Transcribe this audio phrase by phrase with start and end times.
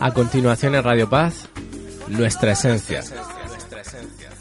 [0.00, 1.48] A continuación en Radio Paz,
[2.06, 3.02] Nuestra Esencia.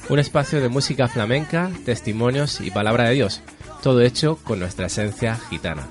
[0.08, 3.42] Un espacio de música flamenca, testimonios y palabra de Dios.
[3.82, 5.88] Todo hecho con nuestra esencia gitana.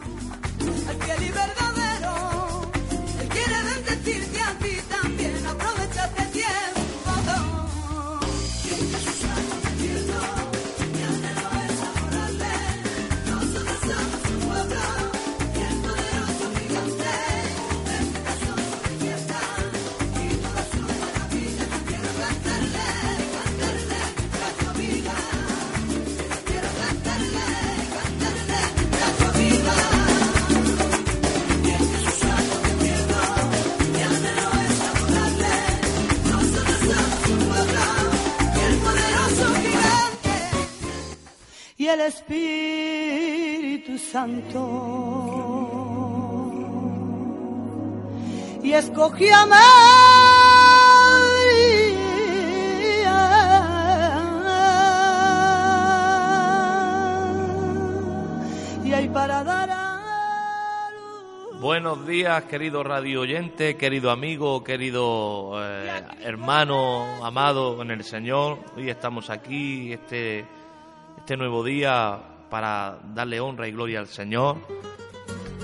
[48.79, 49.47] Escogí a
[58.85, 59.77] y hay para dar
[61.59, 65.91] Buenos días, querido radio oyente, querido amigo, querido eh,
[66.21, 68.59] hermano, amado en el Señor.
[68.77, 70.45] Hoy estamos aquí, este,
[71.17, 74.59] este nuevo día para darle honra y gloria al Señor.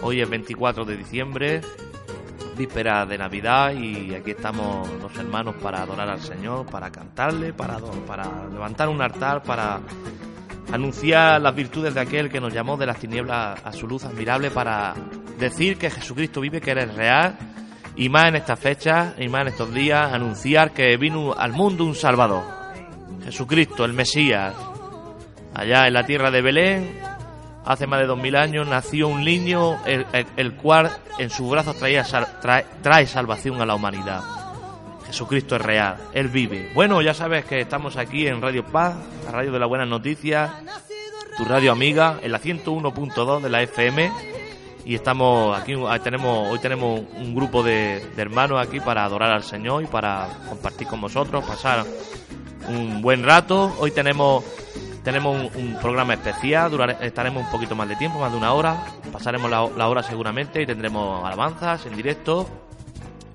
[0.03, 1.61] Hoy es 24 de diciembre,
[2.57, 7.79] víspera de Navidad y aquí estamos los hermanos para adorar al Señor, para cantarle, para,
[8.07, 9.81] para levantar un altar, para
[10.73, 14.51] anunciar las virtudes de aquel que nos llamó de las tinieblas a su luz admirable,
[14.51, 14.95] para
[15.39, 17.37] decir que Jesucristo vive, que eres real
[17.97, 21.85] y más en estas fechas y más en estos días, anunciar que vino al mundo
[21.85, 22.45] un Salvador,
[23.25, 24.55] Jesucristo, el Mesías,
[25.55, 26.99] Allá en la tierra de Belén,
[27.65, 32.05] hace más de dos mil años, nació un niño el, cual en sus brazos traía,
[32.83, 34.23] trae, salvación a la humanidad.
[35.07, 36.71] Jesucristo es real, Él vive.
[36.75, 38.95] Bueno, ya sabes que estamos aquí en Radio Paz,
[39.27, 40.51] la radio de las buenas noticias,
[41.37, 44.11] tu radio amiga, en la 101.2 de la FM.
[44.85, 49.45] Y estamos aquí, tenemos, hoy tenemos un grupo de, de hermanos aquí para adorar al
[49.45, 51.85] Señor y para compartir con vosotros, pasar
[52.69, 53.73] un buen rato.
[53.79, 54.45] Hoy tenemos
[55.03, 58.85] tenemos un, programa especial, estaremos un poquito más de tiempo, más de una hora.
[59.13, 62.49] Pasaremos la, hora seguramente y tendremos alabanzas en directo.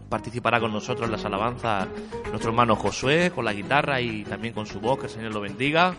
[0.09, 1.88] Participará con nosotros en las alabanzas
[2.29, 5.41] nuestro hermano Josué con la guitarra y también con su voz, que el Señor lo
[5.41, 5.94] bendiga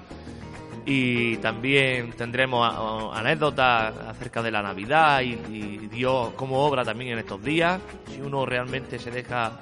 [0.90, 2.66] y también tendremos
[3.14, 5.36] anécdotas acerca de la Navidad y,
[5.88, 7.80] Dios cómo obra también en estos días.
[8.06, 9.52] Si uno realmente se deja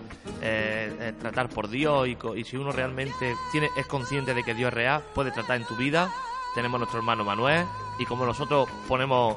[0.43, 4.69] eh, eh, tratar por Dios y, si uno realmente tiene, es consciente de que Dios
[4.69, 6.13] es real, puede tratar en tu vida.
[6.55, 7.67] Tenemos nuestro hermano Manuel
[7.99, 9.37] y como nosotros ponemos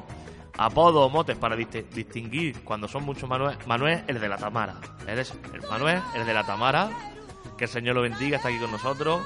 [0.56, 4.76] apodos o motes para distinguir cuando son muchos Manuel, Manuel el de la Tamara.
[5.06, 6.90] Eres el Manuel, el de la Tamara.
[7.56, 9.20] Que el Señor lo bendiga, está aquí con nosotros.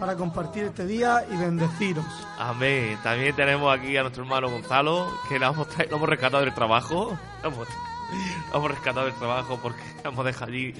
[0.00, 2.06] Para compartir este día y bendeciros.
[2.38, 2.98] Amén.
[3.02, 7.18] También tenemos aquí a nuestro hermano Gonzalo, que lo hemos, lo hemos rescatado del trabajo.
[7.42, 10.74] Lo hemos, rescatado del trabajo porque lo hemos dejado allí.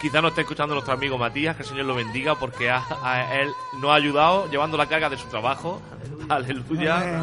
[0.00, 3.50] Quizá no esté escuchando nuestro amigo Matías, que el Señor lo bendiga, porque a, él
[3.78, 5.82] nos ha ayudado llevando la carga de su trabajo.
[6.30, 7.22] Aleluya.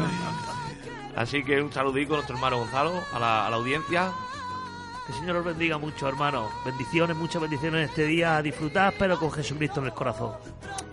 [1.16, 4.12] Así que un saludico a nuestro hermano Gonzalo, a la, a la audiencia.
[5.10, 6.48] Que el Señor os bendiga mucho, hermano.
[6.64, 8.36] Bendiciones, muchas bendiciones en este día.
[8.36, 10.34] A disfrutar, pero con Jesucristo en el corazón.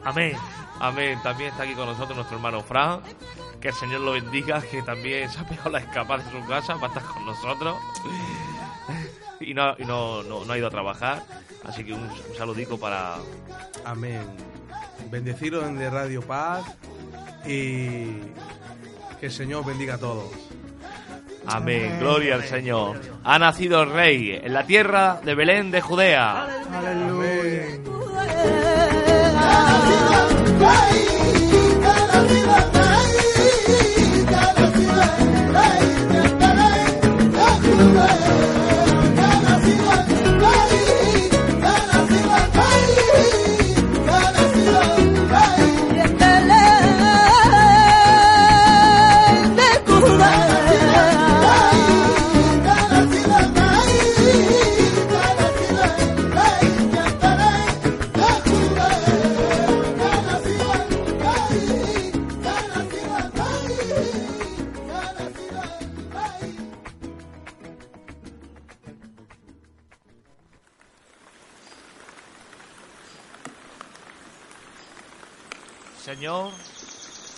[0.04, 0.36] Amén.
[0.80, 1.20] Amén.
[1.22, 3.02] También está aquí con nosotros nuestro hermano Fran.
[3.62, 6.74] Que el Señor lo bendiga, que también se ha pegado la escapada de su casa
[6.80, 7.78] para estar con nosotros.
[9.40, 11.24] y no, no, ha ido a trabajar.
[11.64, 13.18] Así que un, saludico para.
[13.86, 14.24] Amén.
[15.12, 16.66] Bendeciros en de Radio Paz
[17.46, 18.14] y
[19.20, 20.32] que el Señor bendiga a todos.
[21.48, 21.98] Amén.
[22.00, 23.00] Gloria al Señor.
[23.24, 26.46] Ha nacido el Rey en la tierra de Belén de Judea.
[26.74, 27.64] Aleluya.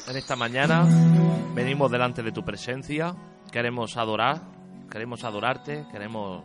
[0.07, 0.85] En esta mañana
[1.53, 3.15] venimos delante de tu presencia,
[3.51, 4.41] queremos adorar,
[4.89, 6.43] queremos adorarte, queremos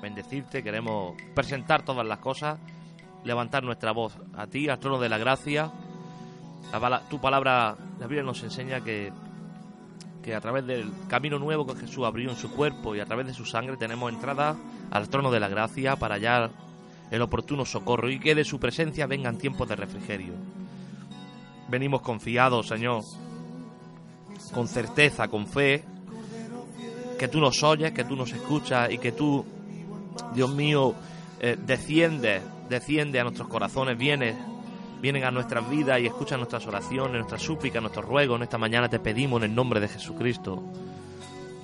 [0.00, 2.58] bendecirte, queremos presentar todas las cosas,
[3.24, 5.70] levantar nuestra voz a ti, al trono de la gracia.
[7.10, 9.12] Tu palabra, la Biblia nos enseña que,
[10.22, 13.26] que a través del camino nuevo que Jesús abrió en su cuerpo y a través
[13.26, 14.56] de su sangre tenemos entrada
[14.90, 16.50] al trono de la gracia para hallar
[17.10, 20.61] el oportuno socorro y que de su presencia vengan tiempos de refrigerio.
[21.72, 23.02] Venimos confiados, Señor,
[24.52, 25.82] con certeza, con fe,
[27.18, 29.42] que tú nos oyes, que tú nos escuchas y que tú,
[30.34, 30.94] Dios mío,
[31.40, 34.36] eh, desciendes, desciende a nuestros corazones, vienes,
[35.00, 38.36] vienen a nuestras vidas y escuchan nuestras oraciones, nuestras súplicas, nuestros ruegos.
[38.36, 40.62] En esta mañana te pedimos en el nombre de Jesucristo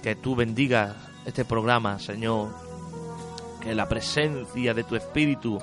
[0.03, 0.97] que tú bendigas
[1.27, 2.49] este programa, Señor,
[3.61, 5.59] que la presencia de tu Espíritu,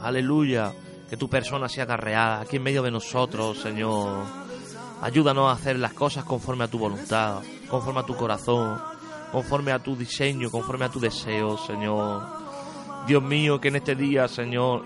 [0.00, 0.72] aleluya,
[1.12, 4.24] que tu persona se haga real aquí en medio de nosotros, Señor.
[5.02, 8.80] Ayúdanos a hacer las cosas conforme a tu voluntad, conforme a tu corazón,
[9.30, 12.22] conforme a tu diseño, conforme a tu deseo, Señor.
[13.06, 14.84] Dios mío, que en este día, Señor,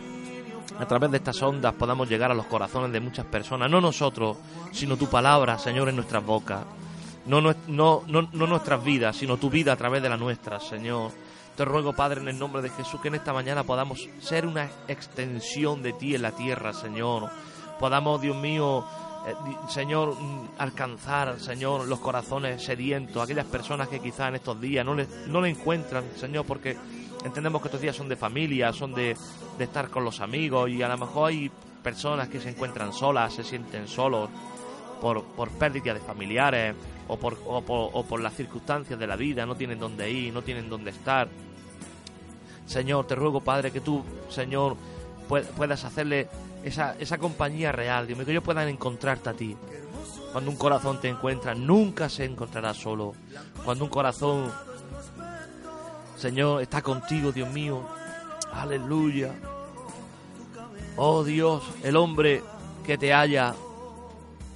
[0.77, 4.37] a través de estas ondas podamos llegar a los corazones de muchas personas, no nosotros,
[4.73, 6.65] sino tu palabra, Señor, en nuestras bocas.
[7.27, 11.13] No, no, no, no nuestras vidas, sino tu vida a través de la nuestra, Señor.
[11.57, 14.69] Te ruego, Padre, en el nombre de Jesús, que en esta mañana podamos ser una
[14.89, 17.31] extensión de ti en la tierra, Señor.
[17.81, 18.85] Podamos, Dios mío,
[19.27, 19.35] eh,
[19.71, 24.95] Señor, mm, alcanzar, Señor, los corazones sedientos, aquellas personas que quizás en estos días no
[24.95, 26.77] le, no le encuentran, Señor, porque
[27.25, 29.17] entendemos que estos días son de familia, son de,
[29.57, 31.51] de estar con los amigos y a lo mejor hay
[31.83, 34.29] personas que se encuentran solas, se sienten solos
[35.01, 36.77] por, por pérdida de familiares
[37.09, 40.69] o, por, o por las circunstancias de la vida, no tienen dónde ir, no tienen
[40.69, 41.29] dónde estar.
[42.67, 44.77] Señor, te ruego, Padre, que tú, Señor,
[45.29, 46.29] pue- puedas hacerle
[46.65, 49.57] esa, esa compañía real, Dios mío, que ellos puedan encontrarte a ti.
[50.33, 53.15] Cuando un corazón te encuentra, nunca se encontrará solo.
[53.65, 54.51] Cuando un corazón,
[56.17, 57.83] Señor, está contigo, Dios mío,
[58.53, 59.33] aleluya.
[60.97, 62.43] Oh Dios, el hombre
[62.85, 63.55] que te haya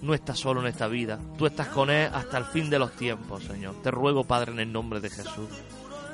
[0.03, 1.19] no está solo en esta vida.
[1.37, 3.75] Tú estás con Él hasta el fin de los tiempos, Señor.
[3.83, 5.49] Te ruego, Padre, en el nombre de Jesús.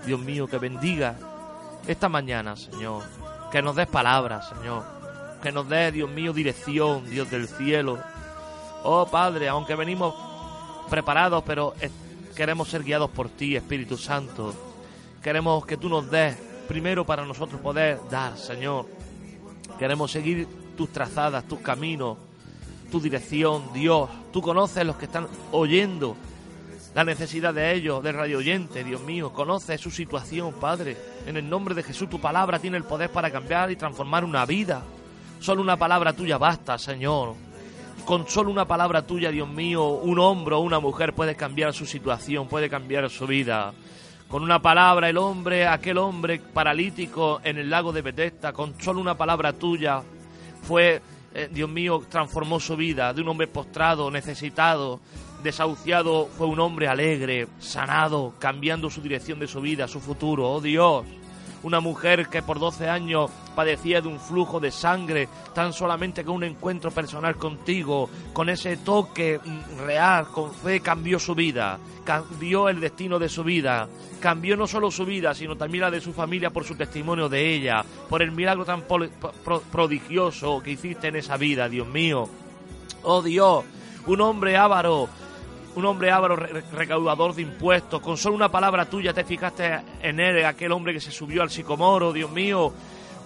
[0.05, 1.17] Dios mío, que bendiga
[1.87, 3.03] esta mañana, Señor.
[3.51, 4.85] Que nos des palabras, Señor.
[5.43, 7.99] Que nos des, Dios mío, dirección, Dios del cielo.
[8.83, 10.15] Oh, Padre, aunque venimos
[10.91, 11.75] preparados, pero
[12.35, 14.55] queremos ser guiados por ti, Espíritu Santo.
[15.23, 16.37] Queremos que tú nos des
[16.69, 18.87] primero para nosotros poder dar, Señor.
[19.79, 20.47] Queremos seguir
[20.77, 22.19] tus trazadas, tus caminos,
[22.91, 24.09] tu dirección, Dios.
[24.33, 26.17] Tú conoces los que están oyendo
[26.95, 29.33] la necesidad de ellos, de radio oyente, Dios mío.
[29.33, 30.97] Conoces su situación, Padre.
[31.27, 34.47] En el nombre de Jesús, tu palabra tiene el poder para cambiar y transformar una
[34.47, 34.83] vida.
[35.41, 37.35] Solo una palabra tuya basta, Señor.
[38.05, 41.85] Con solo una palabra tuya, Dios mío, un hombre o una mujer puede cambiar su
[41.85, 43.73] situación, puede cambiar su vida.
[44.29, 49.01] Con una palabra, el hombre, aquel hombre paralítico en el lago de Bethesda, con solo
[49.01, 50.03] una palabra tuya,
[50.63, 51.03] fue,
[51.35, 55.01] eh, Dios mío, transformó su vida de un hombre postrado, necesitado,
[55.43, 60.49] desahuciado, fue un hombre alegre, sanado, cambiando su dirección de su vida, su futuro.
[60.51, 61.05] Oh Dios,
[61.63, 66.37] una mujer que por 12 años padecía de un flujo de sangre, tan solamente con
[66.37, 72.69] un encuentro personal contigo, con ese toque mm, real, con fe, cambió su vida, cambió
[72.69, 73.89] el destino de su vida,
[74.21, 77.55] cambió no solo su vida, sino también la de su familia por su testimonio de
[77.55, 78.85] ella, por el milagro tan
[79.73, 82.29] prodigioso que hiciste en esa vida, Dios mío.
[83.03, 83.65] Oh Dios,
[84.07, 85.09] un hombre avaro,
[85.77, 90.19] un hombre avaro re- recaudador de impuestos, con solo una palabra tuya te fijaste en
[90.21, 92.73] él, aquel hombre que se subió al sicomoro, Dios mío.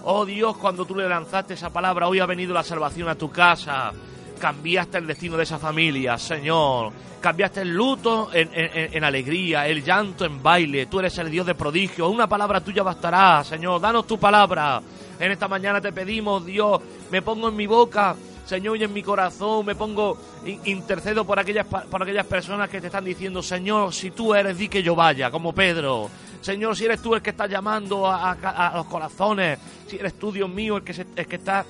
[0.05, 3.31] Oh Dios, cuando tú le lanzaste esa palabra, hoy ha venido la salvación a tu
[3.31, 3.93] casa.
[4.39, 6.93] Cambiaste el destino de esa familia, Señor.
[7.21, 10.87] Cambiaste el luto en, en- alegría, el llanto en baile.
[10.87, 12.09] Tú eres el Dios de prodigio.
[12.09, 13.79] Una palabra tuya bastará, Señor.
[13.83, 14.81] Danos tu palabra.
[15.19, 16.81] En esta mañana te pedimos, Dios,
[17.11, 18.17] me pongo en mi boca
[18.51, 22.81] Señor, y en mi corazón me pongo, in- intercedo por aquellas, por aquellas personas que
[22.81, 26.11] te están diciendo, Señor, si tú eres, di que yo vaya, como Pedro.
[26.41, 30.51] Señor, si eres tú el que está llamando a los corazones, si eres tú, Dios
[30.51, 31.65] mío, el que, se- el que está,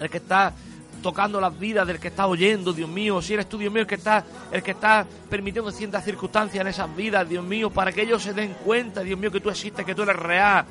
[0.00, 0.54] el que está
[1.02, 3.86] tocando las vidas del que está oyendo, Dios mío, si eres tú, Dios mío, el
[3.86, 8.00] que está, el que está permitiendo ciertas circunstancias en esas vidas, Dios mío, para que
[8.02, 10.64] ellos se den cuenta, Dios mío, que tú existes, que tú eres real.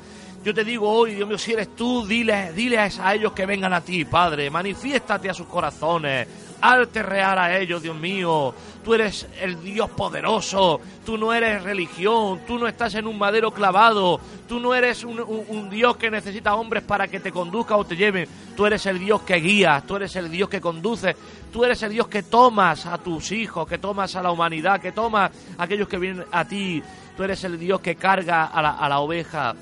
[0.46, 3.72] Yo te digo hoy, Dios mío, si eres tú, dile, dile a ellos que vengan
[3.72, 4.48] a ti, Padre.
[4.48, 6.28] Manifiéstate a sus corazones.
[6.60, 8.54] arte real a ellos, Dios mío.
[8.84, 13.50] Tú eres el Dios poderoso, tú no eres religión, tú no estás en un madero
[13.50, 17.96] clavado, tú no eres un, Dios que necesita hombres para que te conduzca o te
[17.96, 21.16] lleven, tú eres el Dios que guía, tú eres el Dios que conduce,
[21.52, 24.92] tú eres el Dios que tomas a tus hijos, que tomas a la humanidad, que
[24.92, 26.80] tomas a aquellos que vienen a ti,
[27.16, 29.56] tú eres el Dios que carga a la oveja,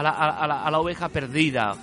[0.00, 1.74] a la, a- la oveja perdida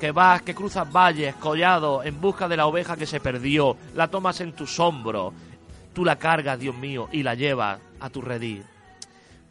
[0.00, 4.08] que vas, que cruzas valles, collados, en busca de la oveja que se perdió, la
[4.08, 5.32] tomas en tus hombros,
[5.92, 8.64] tú la cargas, Dios mío, y la llevas a tu redil.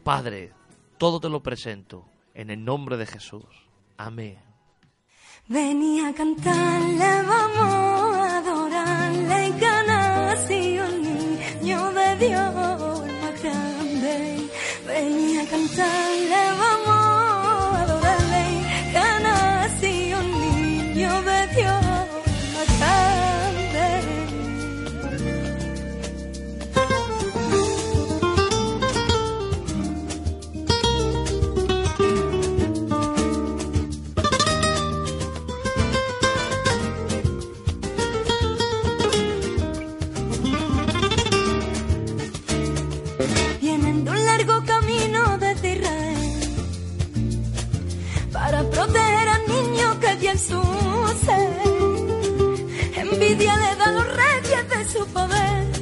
[0.03, 0.51] Padre,
[0.97, 3.45] todo te lo presento, en el nombre de Jesús.
[3.97, 4.37] Amén.
[5.47, 8.00] Venía a cantarle, vamos
[43.61, 46.11] Vienen de un largo camino desde Israel
[48.31, 50.61] para proteger al niño que su
[51.25, 51.51] ser.
[52.95, 55.81] Envidia le da a los reyes de su poder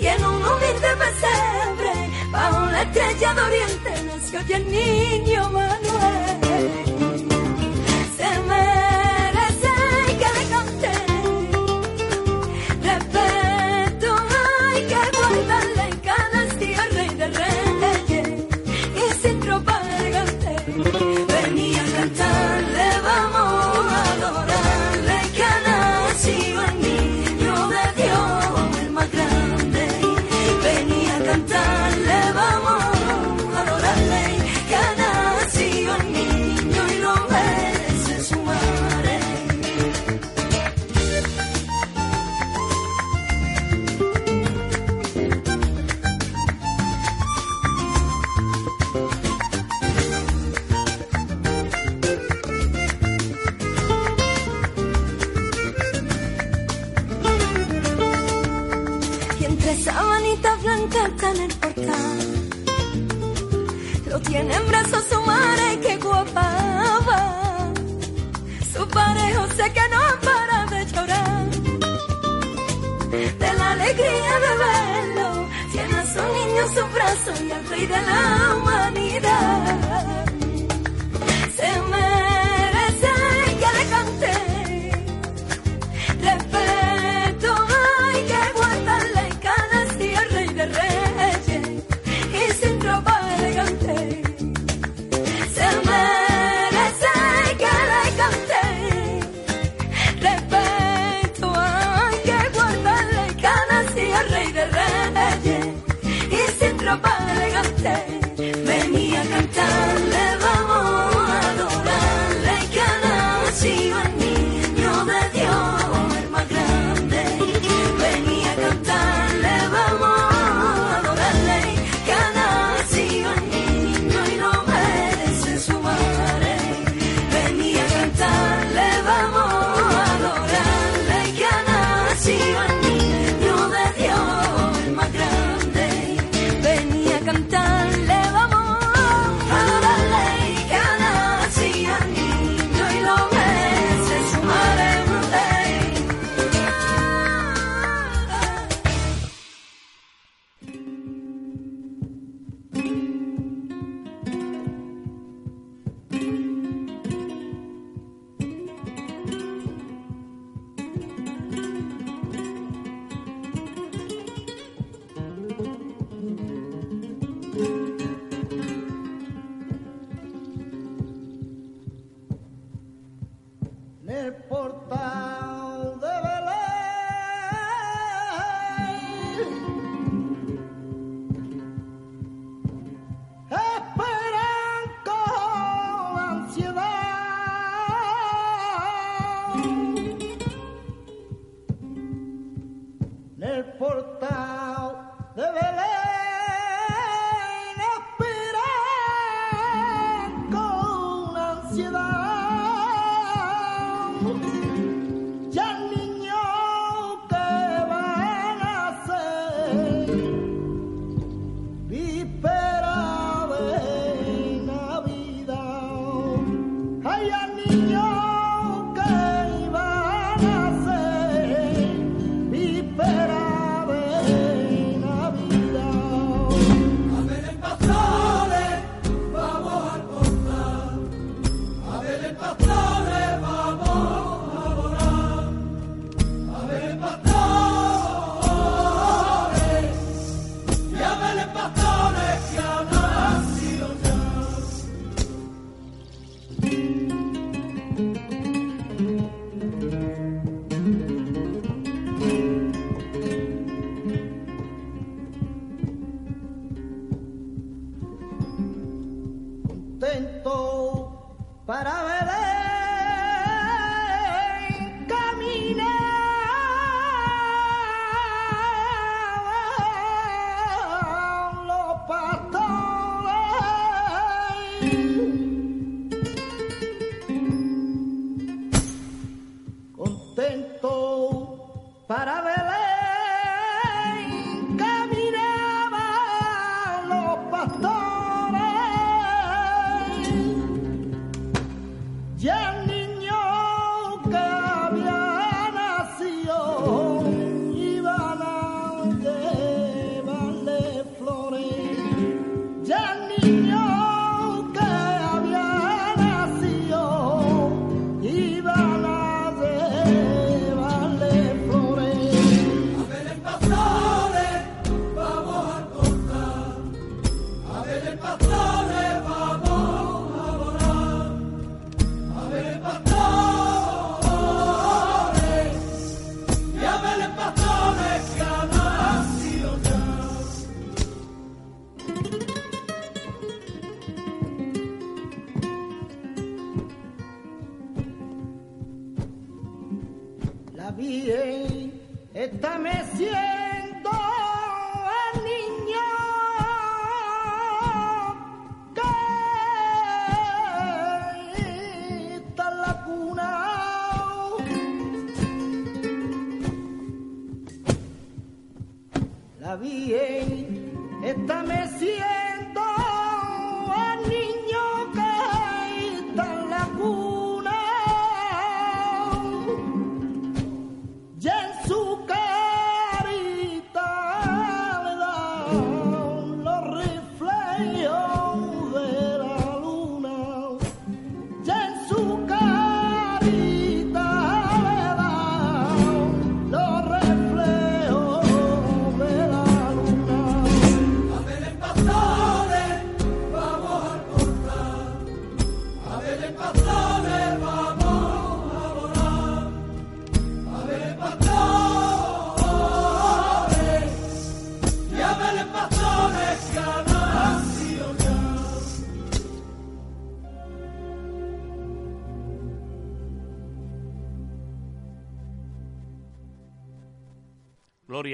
[0.00, 6.39] y en un humilde pesebre bajo la estrella de oriente nació el niño Manuel.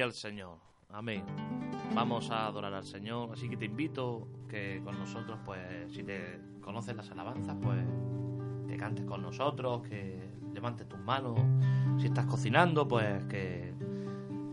[0.07, 0.59] Al Señor.
[0.91, 1.25] Amén.
[1.93, 3.31] Vamos a adorar al Señor.
[3.33, 5.61] Así que te invito que con nosotros, pues,
[5.93, 7.85] si te conoces las alabanzas, pues,
[8.69, 11.41] te cantes con nosotros, que levantes tus manos.
[11.99, 13.75] Si estás cocinando, pues, que,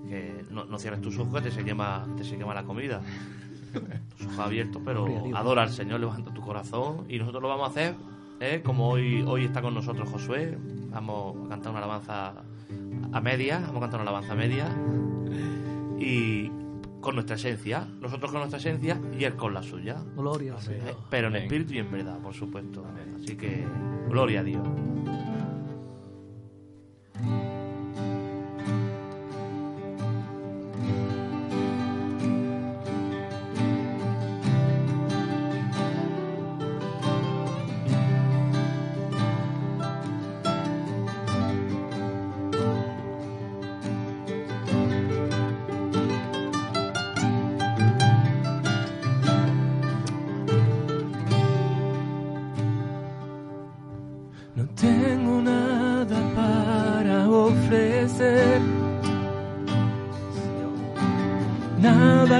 [0.10, 3.02] que no, no cierres tus ojos, que te se quema, te se quema la comida.
[4.18, 7.06] Tus ojos abiertos, pero adora al Señor, levanta tu corazón.
[7.10, 7.96] Y nosotros lo vamos a hacer,
[8.40, 8.64] ¿eh?
[8.66, 10.58] como hoy, hoy está con nosotros Josué.
[10.90, 12.34] Vamos a cantar una alabanza
[13.12, 14.76] a media, vamos a cantar una alabanza a media
[16.04, 16.52] y
[17.02, 20.62] con nuestra esencia, nosotros con nuestra esencia y él con la suya, Gloria al.
[20.62, 20.98] Señor.
[21.10, 22.86] pero en espíritu y en verdad, por supuesto.
[23.16, 23.66] Así que
[24.10, 24.68] gloria a Dios.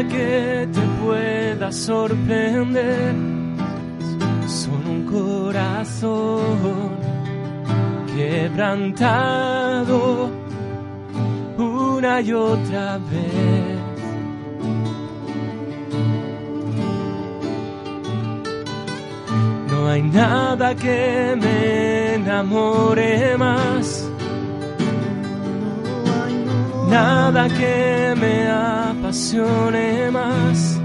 [0.10, 3.16] Que te pueda sorprender,
[4.48, 6.94] solo un corazón
[8.16, 10.04] quebrantado
[11.58, 13.80] una y otra vez.
[19.70, 24.10] No hay nada que me enamore más,
[26.90, 28.48] nada que me
[29.14, 30.82] apasione más,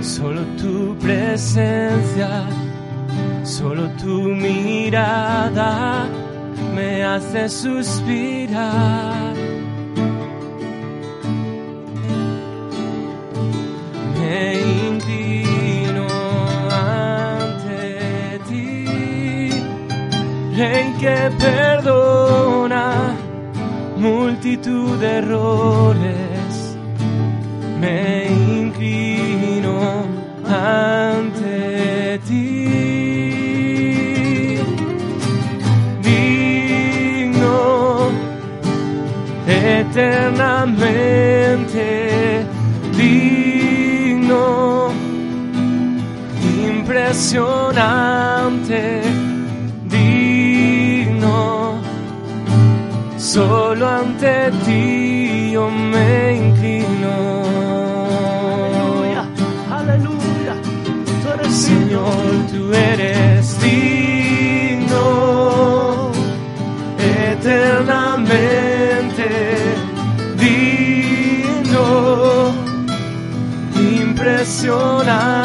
[0.00, 2.46] solo tu presencia,
[3.42, 6.06] solo tu mirada
[6.72, 9.34] me hace suspirar.
[14.20, 16.06] Me inclino
[16.70, 19.50] ante ti,
[20.56, 23.16] Rey que perdona
[23.96, 26.25] multitud de errores.
[27.78, 28.26] Me
[28.60, 30.06] inclino
[30.44, 32.54] ante ti.
[36.00, 38.10] Digno
[39.46, 41.06] eternamente
[42.96, 44.90] digno,
[46.40, 49.02] impresionante,
[49.84, 51.80] digno,
[53.16, 56.45] solo ante ti yo me
[61.96, 65.00] Señor, tú eres digno,
[66.98, 69.24] eternamente
[70.36, 72.52] digno,
[73.76, 75.35] impresionante,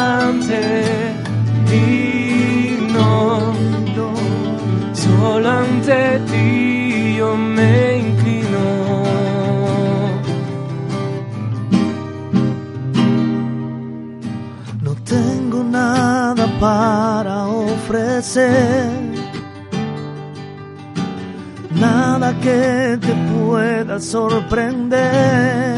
[21.74, 25.76] nada que te pueda sorprender,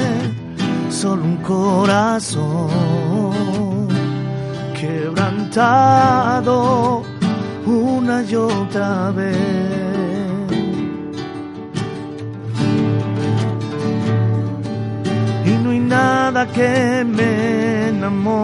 [0.90, 2.68] solo un corazón
[4.78, 6.52] quebrantado
[7.64, 9.64] una y otra vez.
[15.46, 18.43] y no hay nada que me enamore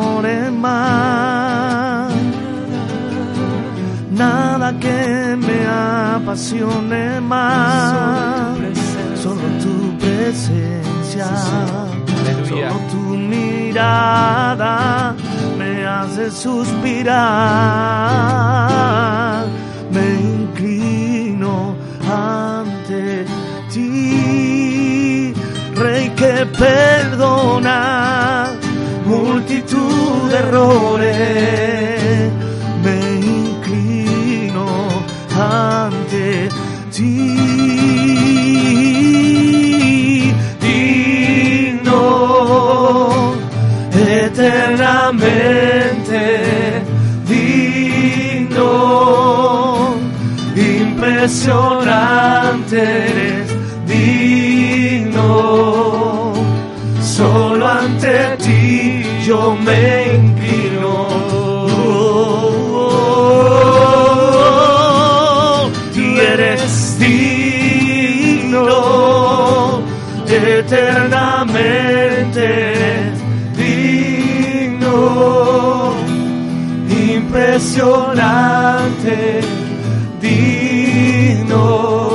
[6.22, 8.56] apasione más,
[9.22, 11.26] solo tu presencia.
[12.48, 15.14] Solo tu mirada
[15.58, 17.16] me hace suspirar.
[19.90, 21.74] Me inclino
[22.10, 23.24] ante
[23.72, 25.32] ti,
[25.74, 28.48] Rey que perdona
[29.06, 32.30] multitud de errores.
[45.10, 46.82] Eternamente
[47.26, 48.62] digno,
[50.54, 53.50] impresionante eres
[53.86, 55.18] digno,
[57.00, 61.08] solo ante ti yo me inclino.
[65.92, 68.62] Tú eres digno,
[70.26, 71.19] eternamente
[77.60, 79.40] impresionante,
[80.20, 82.10] digno,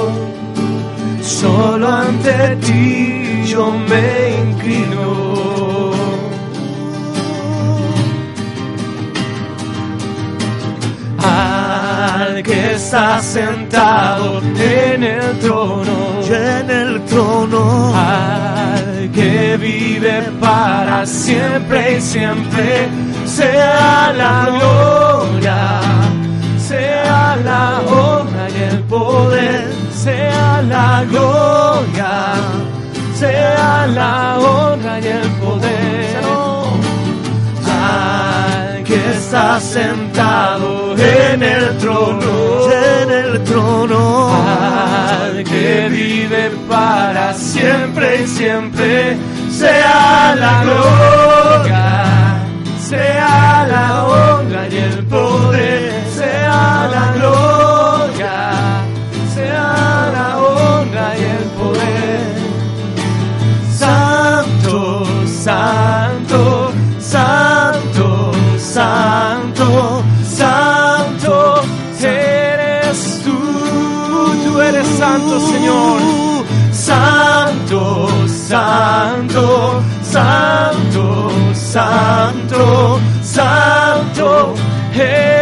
[1.21, 5.93] solo ante ti yo me inclino.
[11.19, 21.97] Al que está sentado en el trono, en el trono, al que vive para siempre
[21.97, 22.89] y siempre,
[23.35, 25.81] sea la gloria,
[26.57, 32.13] sea la honra y el poder, sea la gloria,
[33.13, 35.95] sea la honra y el poder.
[37.67, 48.23] Al que está sentado en el trono, en el trono, al que vive para siempre
[48.23, 49.17] y siempre,
[49.49, 52.04] sea la gloria,
[52.89, 58.83] sea la honra y el poder, sea la gloria,
[59.33, 62.21] sea la honra y el poder.
[63.73, 71.61] Santo, santo, santo, santo, santo,
[72.01, 73.37] eres tú,
[74.45, 76.15] tú eres santo, Señor.
[76.71, 80.74] Santo, santo, santo,
[81.75, 84.53] santo, santo,
[84.97, 85.34] eres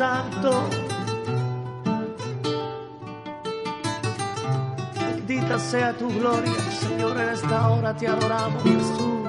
[0.00, 0.50] santo.
[4.98, 9.28] Bendita sea tu gloria, Señor, en esta hora te adoramos, Jesús.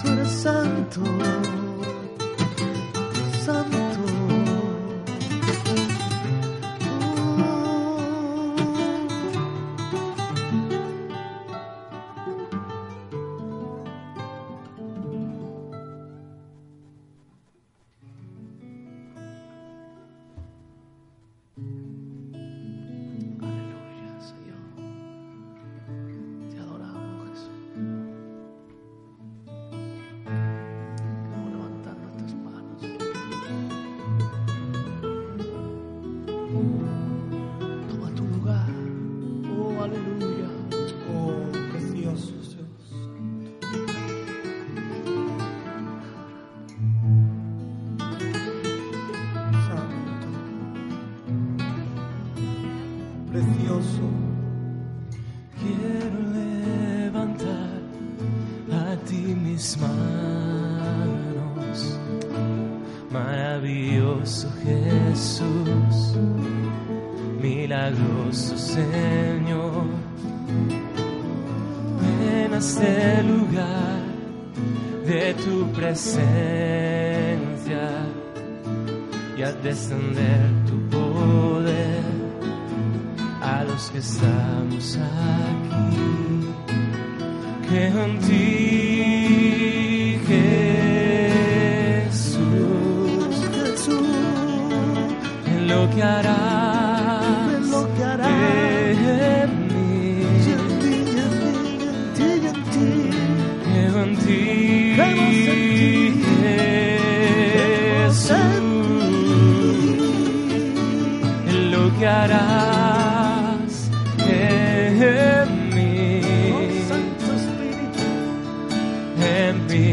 [0.00, 1.02] Tú eres santo.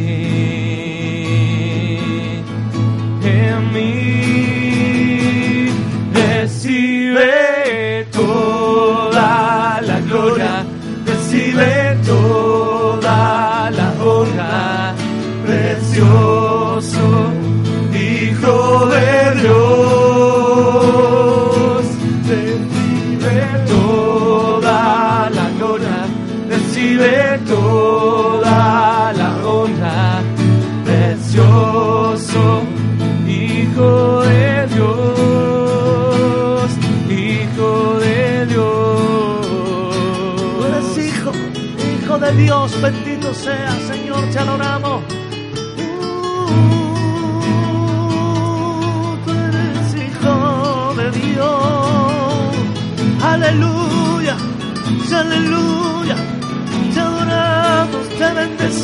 [0.02, 0.51] me.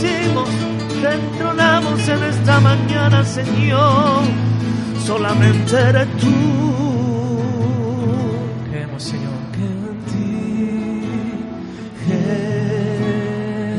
[0.01, 0.49] bendecimos,
[1.01, 4.23] te entronamos en esta mañana, Señor.
[5.05, 6.33] Solamente eres tú.
[8.69, 11.01] Creemos, Señor, que en ti,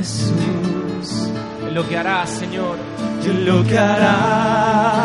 [0.01, 1.31] Jesús,
[1.73, 2.77] lo que harás, Señor,
[3.45, 4.98] lo que harás.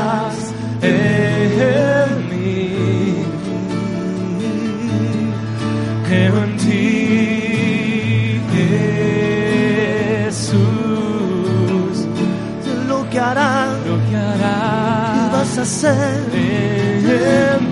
[15.63, 17.62] deshacer.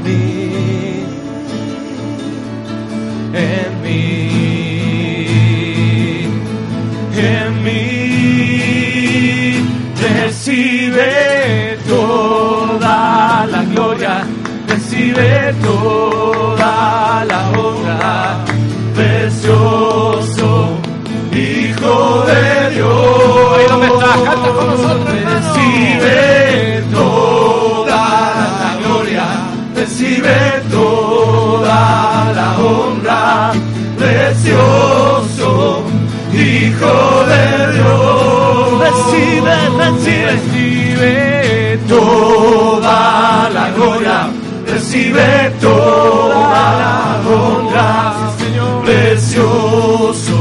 [40.41, 44.29] recibe toda la gloria,
[44.65, 48.83] recibe toda la honra, sí, Señor.
[48.83, 50.37] precioso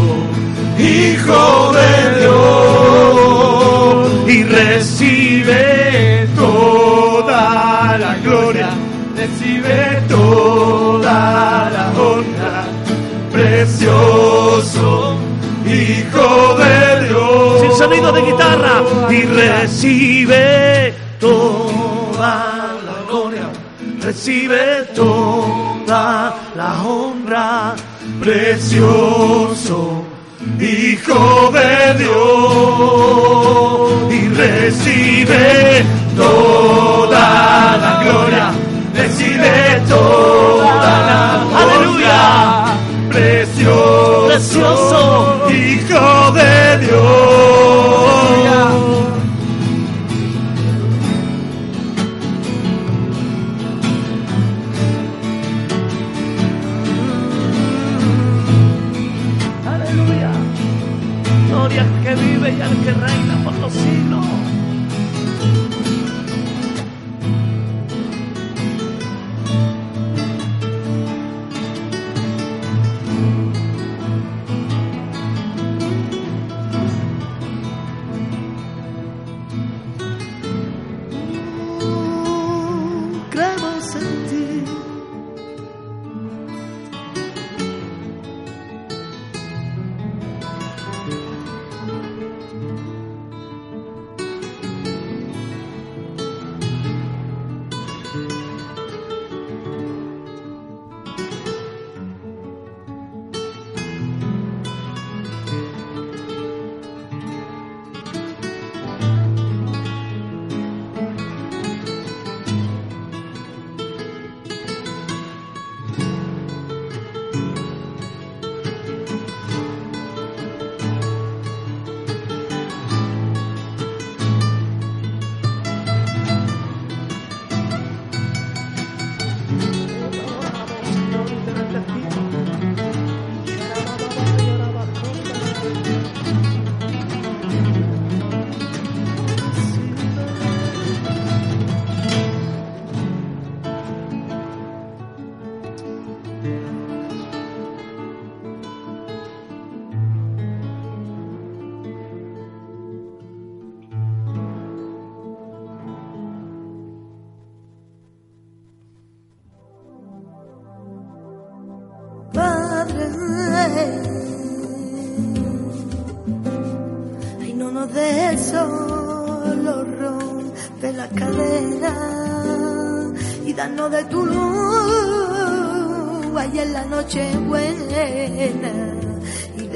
[0.78, 1.59] Hijo.
[19.11, 23.48] y recibe toda la gloria,
[24.03, 27.74] recibe toda la honra,
[28.20, 30.05] precioso
[30.59, 32.12] Hijo de Dios,
[34.11, 35.85] y recibe
[36.16, 38.50] toda la gloria,
[38.94, 42.64] recibe toda la aleluya,
[43.11, 45.50] precioso, precioso.
[45.50, 47.39] Hijo de Dios.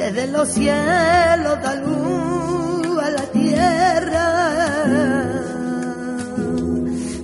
[0.04, 4.26] desde los cielos da luz a la tierra.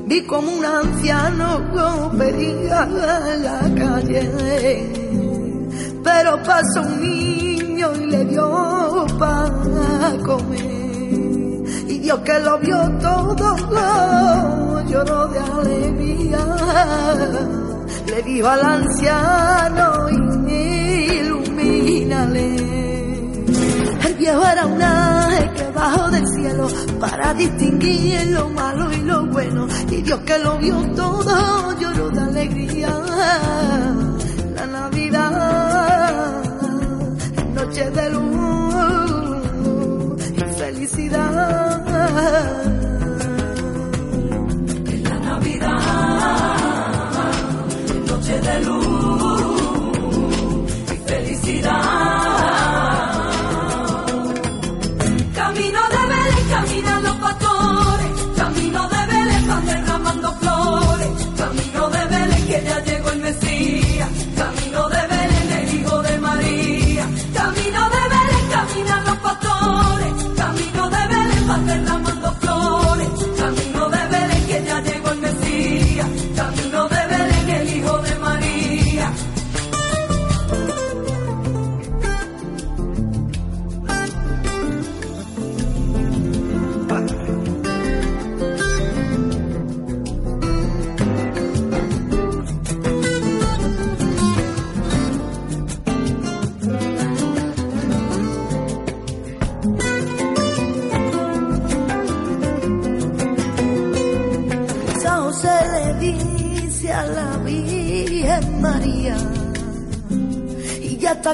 [0.06, 1.60] Vi como un anciano
[2.16, 2.88] pedía
[3.34, 4.22] en la calle,
[6.02, 10.70] pero pasó un niño y le dio para comer.
[11.86, 16.46] Y Dios que lo vio todo, lo lloró de alegría.
[18.06, 20.39] Le dijo al anciano, y
[22.22, 26.68] el viejo era un ángel que bajó del cielo
[27.00, 29.66] para distinguir lo malo y lo bueno.
[29.90, 32.90] Y Dios que lo vio todo lloró de alegría.
[34.54, 36.42] La Navidad,
[37.54, 38.20] noche de luz
[40.37, 41.87] y felicidad.
[45.04, 46.56] La Navidad,
[48.06, 48.89] noche de luz.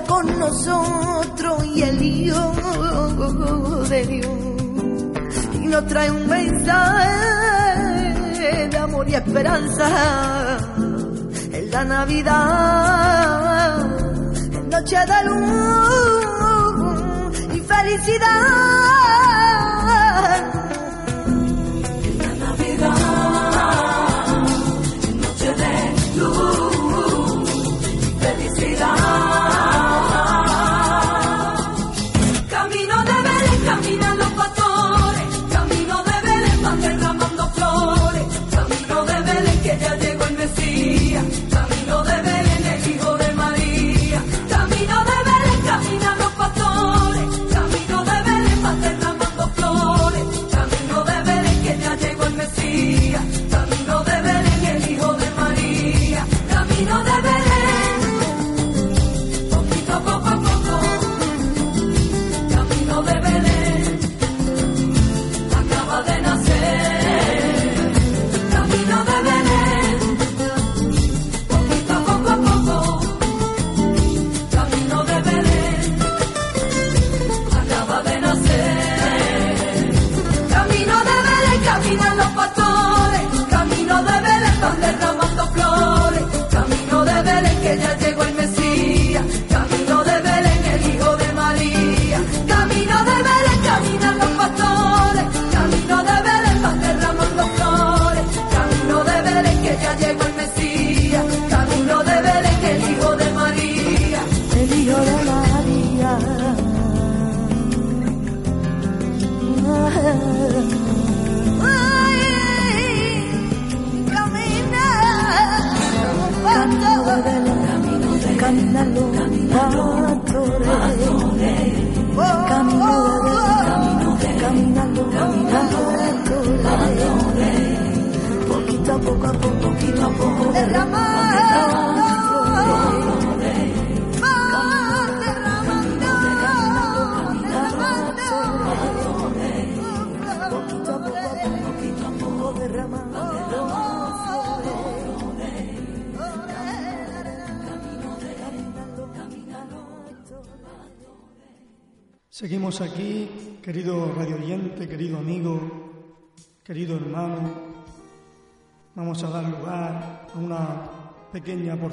[0.05, 2.53] con nosotros y el Hijo
[3.89, 4.29] de Dios
[5.55, 7.17] y nos trae un mensaje
[8.69, 10.59] de amor y esperanza
[11.53, 13.87] en la Navidad,
[14.53, 19.46] en noche de luz y felicidad.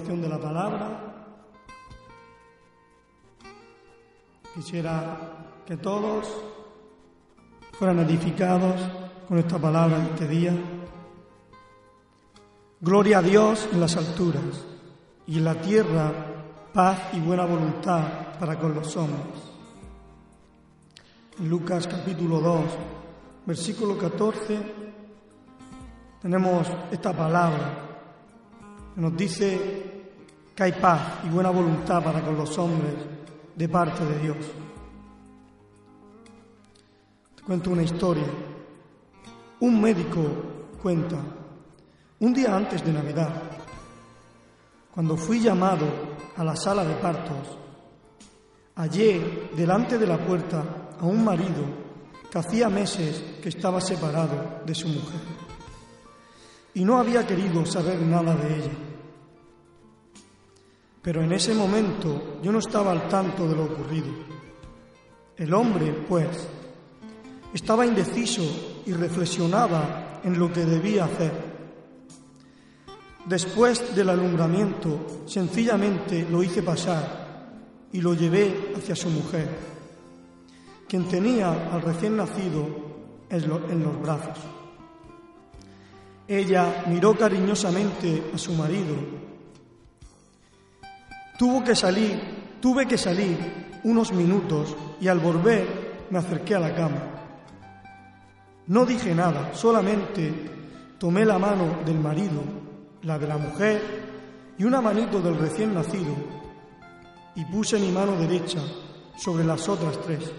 [0.03, 0.99] de la palabra.
[4.53, 5.17] Quisiera
[5.65, 6.27] que todos
[7.79, 8.81] fueran edificados
[9.29, 10.53] con esta palabra en este día.
[12.81, 14.65] Gloria a Dios en las alturas
[15.25, 16.11] y en la tierra
[16.73, 19.39] paz y buena voluntad para con los hombres.
[21.39, 22.63] En Lucas capítulo 2,
[23.45, 24.59] versículo 14,
[26.21, 27.83] tenemos esta palabra
[28.93, 29.92] que nos dice
[30.55, 32.93] que hay paz y buena voluntad para con los hombres
[33.55, 34.37] de parte de Dios.
[37.35, 38.25] Te cuento una historia.
[39.59, 40.21] Un médico
[40.81, 41.15] cuenta,
[42.19, 43.29] un día antes de Navidad,
[44.93, 45.85] cuando fui llamado
[46.35, 47.57] a la sala de partos,
[48.75, 50.63] hallé delante de la puerta
[50.99, 51.63] a un marido
[52.29, 55.21] que hacía meses que estaba separado de su mujer
[56.73, 58.71] y no había querido saber nada de ella.
[61.03, 64.07] Pero en ese momento yo no estaba al tanto de lo ocurrido.
[65.35, 66.47] El hombre, pues,
[67.53, 68.41] estaba indeciso
[68.85, 71.31] y reflexionaba en lo que debía hacer.
[73.25, 77.51] Después del alumbramiento, sencillamente lo hice pasar
[77.91, 79.49] y lo llevé hacia su mujer,
[80.87, 82.67] quien tenía al recién nacido
[83.29, 84.37] en los brazos.
[86.27, 88.95] Ella miró cariñosamente a su marido.
[91.37, 92.19] Tuvo que salir,
[92.61, 93.37] tuve que salir
[93.83, 97.01] unos minutos y al volver me acerqué a la cama.
[98.67, 100.31] No dije nada, solamente
[100.97, 102.41] tomé la mano del marido,
[103.01, 103.81] la de la mujer
[104.57, 106.15] y una manito del recién nacido
[107.35, 108.59] y puse mi mano derecha
[109.17, 110.31] sobre las otras tres.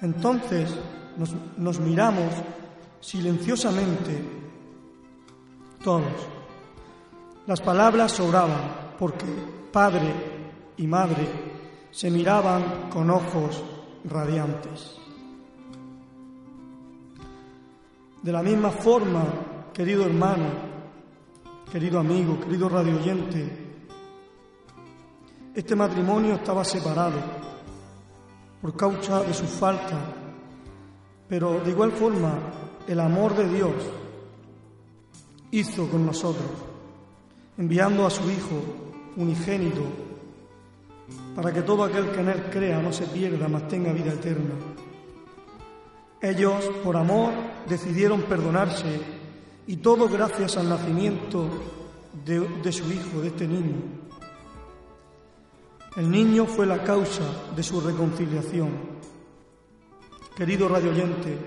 [0.00, 0.70] Entonces
[1.16, 2.32] nos, nos miramos
[3.00, 4.22] silenciosamente
[5.82, 6.28] todos.
[7.46, 9.26] Las palabras sobraban porque
[9.72, 10.12] padre
[10.76, 11.26] y madre
[11.90, 13.62] se miraban con ojos
[14.04, 14.98] radiantes.
[18.22, 19.24] De la misma forma,
[19.72, 20.46] querido hermano,
[21.72, 23.62] querido amigo, querido radioyente,
[25.54, 27.18] este matrimonio estaba separado
[28.60, 29.98] por causa de su falta,
[31.28, 32.38] pero de igual forma
[32.86, 33.74] el amor de Dios
[35.50, 36.50] hizo con nosotros,
[37.58, 38.81] enviando a su Hijo
[39.16, 39.82] unigénito,
[41.34, 44.54] para que todo aquel que en Él crea no se pierda, mas tenga vida eterna.
[46.20, 47.32] Ellos, por amor,
[47.68, 49.00] decidieron perdonarse
[49.66, 51.48] y todo gracias al nacimiento
[52.24, 53.76] de, su Hijo, de este niño.
[55.96, 58.70] El niño fue la causa de su reconciliación.
[60.36, 61.38] Querido radio oyente,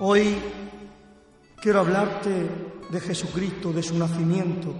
[0.00, 0.36] hoy
[1.60, 2.48] quiero hablarte
[2.90, 4.74] de Jesucristo, de su nacimiento,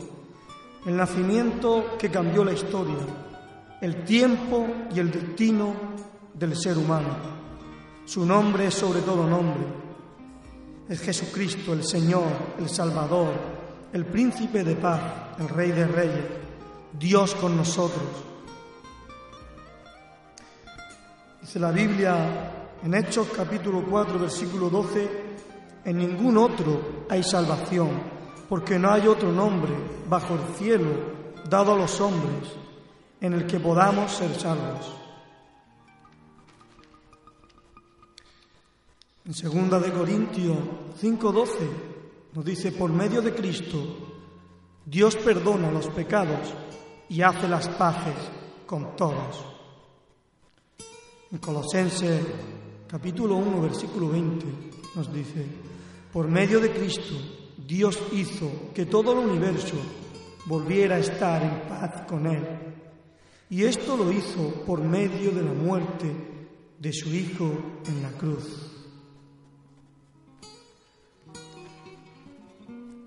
[0.86, 2.96] el nacimiento que cambió la historia,
[3.80, 5.74] el tiempo y el destino
[6.34, 7.16] del ser humano.
[8.04, 9.64] Su nombre es sobre todo nombre.
[10.88, 12.26] Es Jesucristo, el Señor,
[12.58, 13.32] el Salvador,
[13.92, 15.00] el príncipe de paz,
[15.38, 16.24] el Rey de Reyes,
[16.98, 18.04] Dios con nosotros.
[21.40, 25.10] Dice la Biblia en Hechos capítulo 4, versículo 12,
[25.86, 27.88] en ningún otro hay salvación,
[28.48, 29.72] porque no hay otro nombre
[30.08, 30.90] bajo el cielo
[31.48, 32.52] dado a los hombres
[33.20, 34.92] en el que podamos ser salvos.
[39.24, 40.58] En segunda de Corintios
[41.00, 41.48] 5:12
[42.34, 43.78] nos dice, por medio de Cristo,
[44.84, 46.52] Dios perdona los pecados
[47.08, 48.16] y hace las paces
[48.66, 49.44] con todos.
[51.32, 52.22] En Colosenses
[52.86, 54.46] capítulo 1, versículo 20
[54.94, 55.46] nos dice,
[56.12, 57.14] por medio de Cristo,
[57.66, 59.76] Dios hizo que todo el universo
[60.46, 62.46] volviera a estar en paz con Él.
[63.48, 66.12] Y esto lo hizo por medio de la muerte
[66.78, 67.50] de su Hijo
[67.86, 68.70] en la cruz.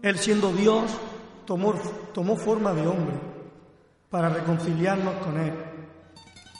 [0.01, 0.91] Él siendo Dios
[1.45, 3.15] tomó, forma de hombre
[4.09, 5.53] para reconciliarnos con Él.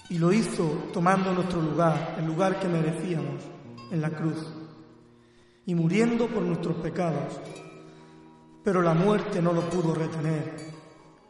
[0.10, 3.44] Y lo hizo tomando nuestro lugar, el lugar que merecíamos,
[3.92, 4.46] en la cruz
[5.66, 7.40] y muriendo por nuestros pecados.
[8.68, 10.54] Pero la muerte no lo pudo retener.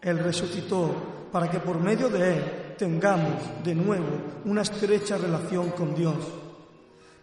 [0.01, 4.07] Él resucitó para que por medio de Él tengamos de nuevo
[4.45, 6.15] una estrecha relación con Dios,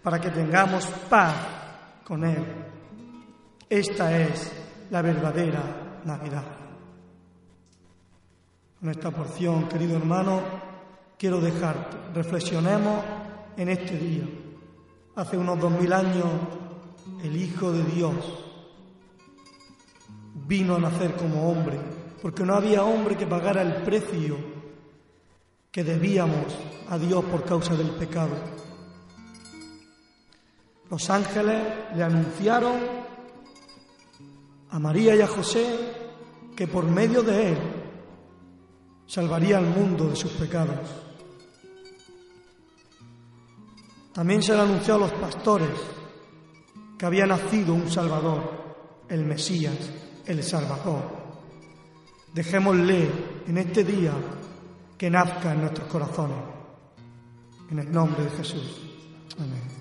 [0.05, 1.35] para que tengamos paz
[2.05, 2.45] con Él.
[3.69, 4.53] Esta es
[4.91, 6.45] la verdadera Navidad.
[8.79, 10.43] Con esta porción, querido hermano,
[11.19, 11.97] quiero dejarte.
[12.15, 13.05] Reflexionemos
[13.57, 14.29] en este día.
[15.17, 16.29] Hace unos dos mil años
[17.21, 18.44] el Hijo de Dios
[20.35, 21.79] vino a nacer como hombre,
[22.21, 24.37] porque no había hombre que pagara el precio
[25.71, 26.57] que debíamos
[26.89, 28.37] a Dios por causa del pecado.
[30.91, 31.63] Los ángeles
[31.97, 32.77] le anunciaron
[34.71, 35.67] a María y a José
[36.55, 37.59] que por medio de él
[39.07, 40.79] salvaría al mundo de sus pecados.
[44.13, 45.71] También se le anunció a los pastores
[46.97, 49.77] que había nacido un Salvador, el Mesías,
[50.27, 51.03] el Salvador.
[52.33, 53.11] Dejémosle
[53.47, 54.13] en este día
[54.99, 56.39] que nazca en nuestros corazones.
[57.71, 58.81] En el nombre de Jesús.
[59.39, 59.74] Amén.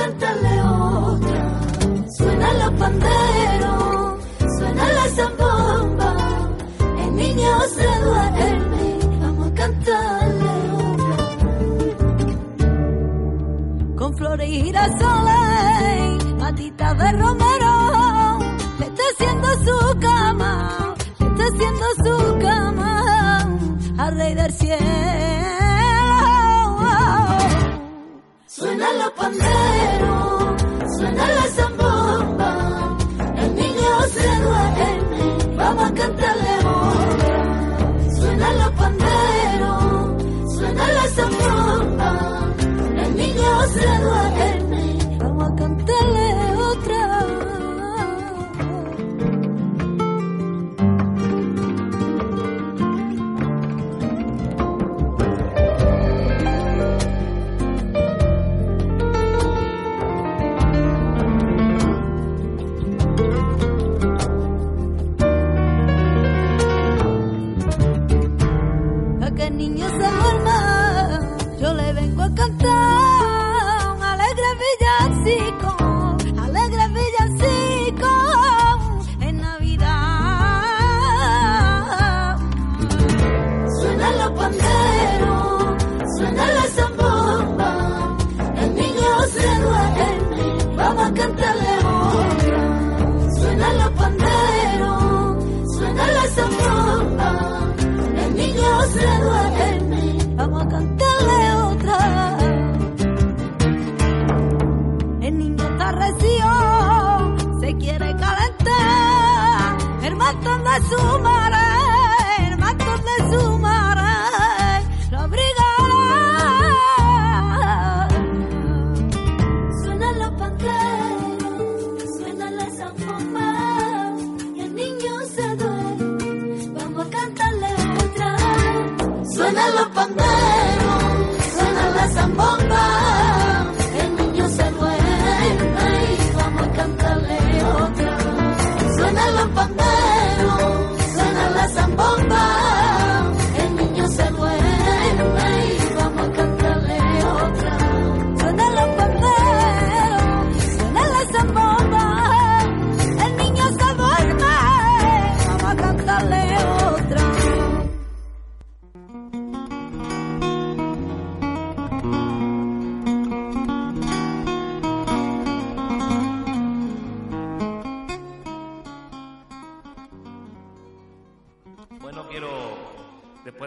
[0.00, 1.40] Cantarle otra.
[2.16, 4.24] Suena los panderos,
[4.56, 6.12] suena la zambomba,
[7.04, 8.84] el niño se duerme,
[9.20, 10.52] vamos a cantarle
[10.84, 11.16] otra.
[13.96, 18.38] Con flores y girasoles, patitas de romero,
[18.78, 22.92] le está haciendo su cama, le está haciendo su cama
[23.98, 25.59] al rey del cielo.
[28.60, 30.62] Suena los panderos,
[30.98, 32.98] suena la zambomba,
[33.38, 36.56] el niño se duerme, vamos a cantarle.
[38.18, 40.22] Suena los panderos,
[40.58, 42.12] suena la zambomba,
[43.02, 44.29] el niño se duerme,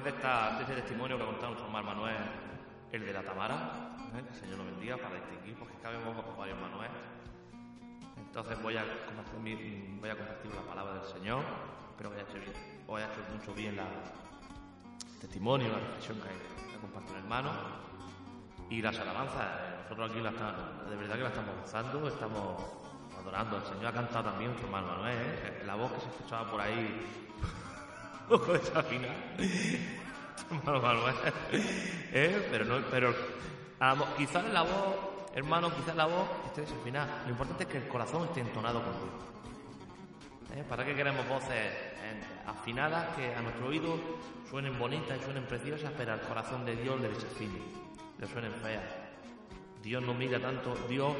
[0.03, 2.17] después de, esta, de este testimonio que ha contado nuestro hermano Manuel,
[2.91, 3.55] el de la Tamara,
[4.15, 4.23] ¿eh?
[4.29, 6.89] el Señor lo bendiga para distinguir, porque vamos con varios Manuel.
[8.17, 11.43] Entonces voy a, compartir voy a compartir la palabra del Señor,
[11.97, 12.53] que haya hecho, bien,
[12.87, 17.51] os haya hecho mucho bien la el testimonio, la reflexión que ha compartido el hermano.
[18.69, 22.63] Y las alabanzas, eh, nosotros aquí la está- de verdad que la estamos gozando, estamos
[23.17, 23.57] adorando.
[23.57, 25.63] El Señor ha cantado también nuestro hermano Manuel, ¿eh?
[25.65, 27.22] la voz que se escuchaba por ahí
[28.28, 29.13] poco desafinada.
[30.51, 31.15] hermano Manuel.
[31.51, 32.47] ¿Eh?
[32.51, 33.13] Pero no, pero
[34.17, 34.95] quizás la voz,
[35.34, 37.24] hermano, quizás la voz esté desafinada.
[37.26, 40.57] Lo importante es que el corazón esté entonado con Dios.
[40.57, 40.63] ¿Eh?
[40.67, 43.97] ¿Para qué queremos voces eh, afinadas que a nuestro oído
[44.49, 47.84] suenen bonitas y suenen preciosas, pero al corazón de Dios le desafinen?
[48.19, 48.84] le suenen feas.
[49.82, 50.76] Dios no mira tanto.
[50.88, 51.13] Dios,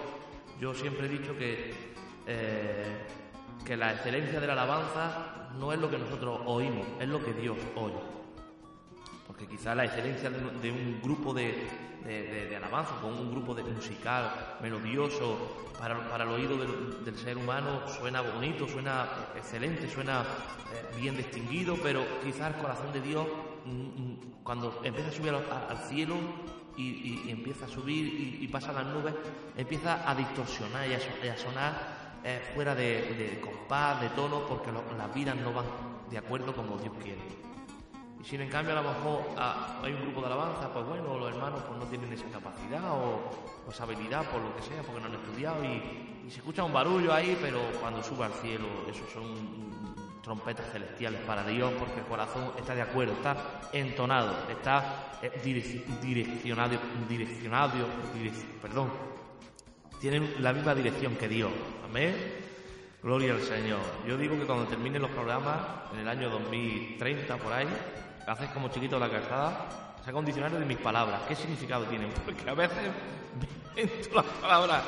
[0.60, 1.74] yo siempre he dicho que,
[2.28, 3.06] eh,
[3.66, 7.34] que la excelencia de la alabanza no es lo que nosotros oímos, es lo que
[7.34, 8.14] Dios oye.
[9.28, 11.68] Porque quizá la excelencia de un, grupo de,
[12.04, 15.38] de, alabanza, con un grupo de musical, melodioso,
[15.80, 21.78] para, para el oído del, ser humano suena bonito, suena excelente, suena eh, bien distinguido,
[21.82, 23.26] pero quizá el corazón de Dios,
[23.66, 26.16] mm, mm, cuando empieza a subir al, cielo
[26.78, 26.84] y,
[27.26, 29.14] y- empieza a subir y, y pasa las nubes,
[29.56, 31.93] empieza a distorsionar y a, a sonar
[32.24, 35.66] eh, fuera de, compás, de tono, porque lo- las vidas no van
[36.10, 37.22] de acuerdo como Dios quiere.
[38.20, 39.22] Y si en cambio a lo mejor
[39.84, 43.20] hay un grupo de alabanza, pues bueno, los hermanos pues no tienen esa capacidad o,
[43.70, 47.14] esa habilidad por lo que sea, porque no han estudiado y, se escucha un barullo
[47.14, 49.26] ahí, pero cuando sube al cielo, esos son
[50.22, 53.36] trompetas celestiales para Dios, porque el corazón está de acuerdo, está
[53.74, 56.78] entonado, está eh, direc- direccionado,
[57.10, 57.74] direccionado,
[58.16, 58.90] direc- perdón,
[60.04, 61.50] tienen la misma dirección que Dios.
[61.86, 62.14] Amén.
[63.02, 63.80] Gloria al Señor.
[64.06, 65.56] Yo digo que cuando terminen los programas,
[65.94, 67.70] en el año 2030 por ahí,
[68.28, 71.22] haces como chiquito la calzada, saca un diccionario de mis palabras.
[71.26, 72.10] ¿Qué significado tienen?
[72.26, 72.82] Porque a veces
[73.76, 74.84] me invento las palabras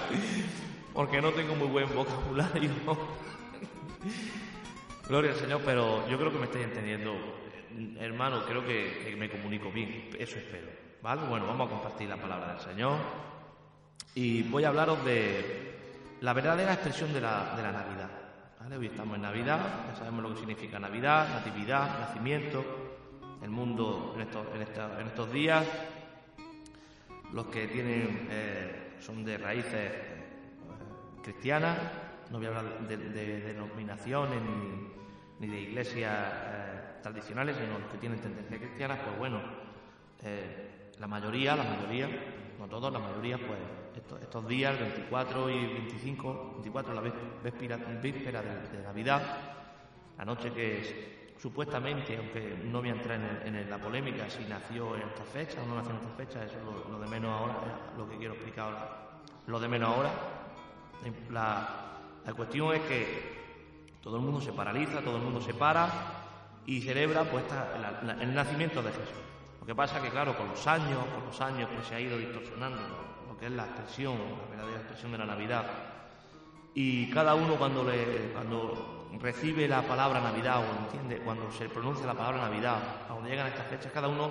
[0.93, 2.71] porque no tengo muy buen vocabulario.
[5.07, 7.15] Gloria al Señor, pero yo creo que me estáis entendiendo.
[8.01, 10.09] Hermano, creo que, me comunico bien.
[10.19, 10.67] Eso espero.
[11.01, 11.21] ¿Vale?
[11.29, 13.34] Bueno, vamos a compartir la palabra del Señor.
[14.15, 15.75] Y voy a hablaros de
[16.21, 18.09] la verdadera expresión de la, de la Navidad.
[18.77, 19.59] Hoy estamos en Navidad,
[19.89, 22.63] ya sabemos lo que significa Navidad, natividad, nacimiento.
[23.43, 25.65] El mundo en estos, en estos días,
[27.33, 30.23] los que tienen eh, son de raíces eh,
[31.21, 31.77] cristianas,
[32.31, 37.77] no voy a hablar de, de- de denominaciones ni, ni de iglesias eh, tradicionales, sino
[37.77, 39.41] los que tienen tendencias cristianas, pues bueno,
[40.97, 42.07] la mayoría, la mayoría,
[42.57, 43.59] no todos, la mayoría, pues
[43.95, 49.21] estos, estos días, 24 y 25, 24 la víspera, de, Navidad,
[50.17, 50.95] la noche que es,
[51.37, 55.65] supuestamente, aunque no voy a entrar en, la polémica si nació en esta fecha o
[55.65, 57.55] no nació en esta fecha, eso es lo, de menos ahora,
[57.91, 59.21] es lo que quiero explicar ahora.
[59.47, 60.11] Lo de menos ahora,
[61.31, 63.35] la, cuestión es que
[64.01, 65.89] todo el mundo se paraliza, todo el mundo se para
[66.65, 69.19] y celebra pues esta- el nacimiento de Jesús.
[69.59, 72.17] Lo que pasa que claro, con los años, con los años pues se ha ido
[72.17, 75.65] distorsionando lo que es la expresión, la verdadera expresión de la Navidad.
[76.73, 82.05] Y cada uno cuando le cuando recibe la palabra Navidad o entiende cuando se pronuncia
[82.05, 84.29] la palabra Navidad, donde llegan estas fechas, cada uno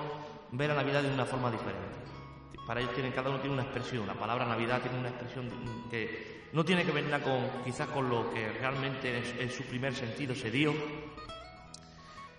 [0.53, 2.05] ve la Navidad de una forma diferente.
[2.67, 4.07] Para ellos tienen, cada uno tiene una expresión.
[4.07, 5.51] La palabra Navidad tiene una expresión
[5.91, 9.65] que no tiene que ver nada con quizás con lo que realmente en, en su
[9.65, 10.73] primer sentido se dio.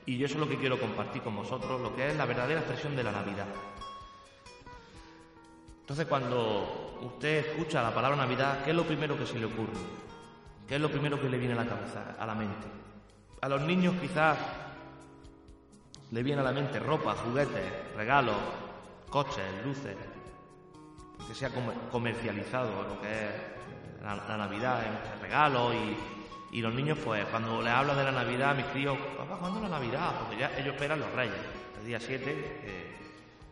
[0.08, 2.62] Y yo eso es lo que quiero compartir con vosotros, lo que es la verdadera
[2.62, 3.48] expresión de la Navidad.
[5.86, 9.74] Entonces, cuando usted escucha la palabra Navidad, ¿qué es lo primero que se le ocurre?
[10.68, 12.66] ¿Qué es lo primero que le viene a la cabeza, a la mente?
[13.42, 14.36] A los niños quizás
[16.10, 18.36] le viene a la mente ropa, juguetes, regalos,
[19.12, 19.96] coches, luces,
[21.28, 23.32] que sea comer- comercializado lo que es
[24.02, 28.56] la, Navidad, en regalos y, y los niños pues cuando les hablo de la Navidad,
[28.56, 30.16] mis críos, papá, ¿cuándo es la Navidad?
[30.20, 31.36] Porque ya ellos esperan los reyes,
[31.80, 32.24] el día 7
[32.64, 32.85] que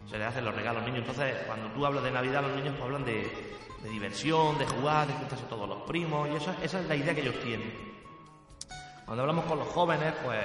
[0.10, 1.08] se les hacen los regalos a los niños.
[1.10, 3.54] Entonces cuando tú hablas de Navidad, los niños pues, hablan de,
[3.90, 7.22] diversión, de jugar, de juntarse todos los primos y eso, esa es la idea que
[7.22, 7.94] ellos tienen.
[9.06, 10.40] Cuando hablamos con los jóvenes, pues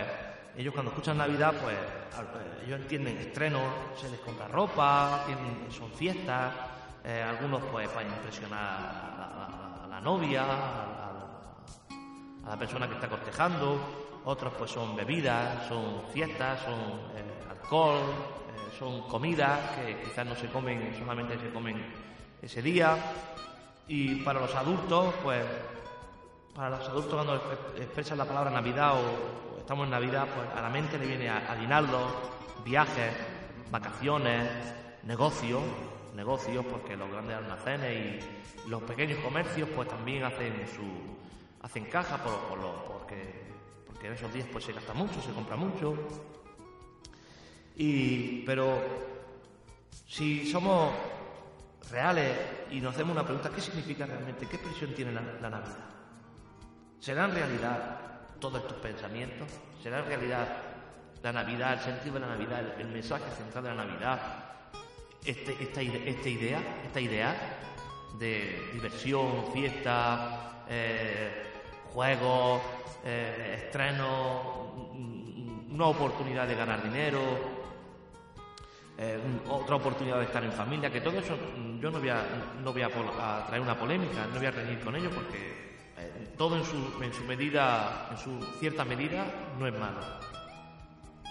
[0.56, 1.76] ellos cuando escuchan Navidad, pues
[2.16, 3.62] al- ellos entienden estrenos,
[3.96, 5.24] se les compra ropa,
[5.70, 6.52] son fiestas,
[7.04, 11.12] eh, algunos pues para impresionar a la, novia, a,
[12.48, 13.78] la persona que está cortejando,
[14.24, 16.74] otros pues son bebidas, son fiestas, son
[17.14, 18.38] eh, alcohol, eh,
[18.78, 21.82] son comidas que quizás no se comen, solamente se comen
[22.42, 22.96] ese día.
[23.88, 25.42] Y para los adultos, pues
[26.54, 30.60] para los adultos cuando exp- expresan la palabra Navidad o, estamos en Navidad, pues a
[30.62, 32.12] la mente le viene a- aguinaldos,
[32.64, 33.12] viajes,
[33.70, 34.48] vacaciones,
[35.04, 35.62] negocios,
[36.14, 38.24] negocios, porque los grandes almacenes
[38.66, 40.82] y los pequeños comercios pues también hacen su
[41.62, 43.48] hacen caja por, por lo- porque
[43.86, 45.94] porque en esos días pues se gasta mucho, se compra mucho.
[47.78, 48.78] Y pero
[50.06, 50.92] si somos
[51.90, 52.36] reales
[52.70, 54.46] y nos hacemos una pregunta, ¿qué significa realmente?
[54.46, 55.88] ¿Qué expresión tiene la, la Navidad?
[56.98, 58.00] ¿Será en realidad
[58.40, 59.48] todos estos pensamientos?
[59.82, 60.48] ¿Será en realidad
[61.22, 64.20] la Navidad, el sentido de la Navidad, el, mensaje central de la Navidad,
[65.24, 67.36] este, esta, esta idea, esta idea
[68.18, 71.44] de diversión, fiesta, eh,
[71.92, 72.60] juegos,
[73.04, 77.57] eh, estrenos, mm, una oportunidad de ganar dinero?
[79.01, 79.16] Eh,
[79.49, 82.20] otra oportunidad de estar en familia, que todo eso mm, yo no voy a,
[82.64, 82.90] no voy a,
[83.46, 85.38] traer una polémica, no voy a reñir con ello porque
[85.96, 89.24] eh, todo en su, en su medida, en su cierta medida,
[89.57, 90.01] no es malo.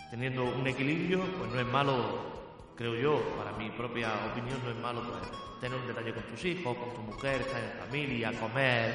[0.09, 4.77] Teniendo un equilibrio, pues no es malo, creo yo, para mi propia opinión, no es
[4.77, 8.91] malo pues, tener un detalle con tus hijos, con tu mujer, estar en familia, comer,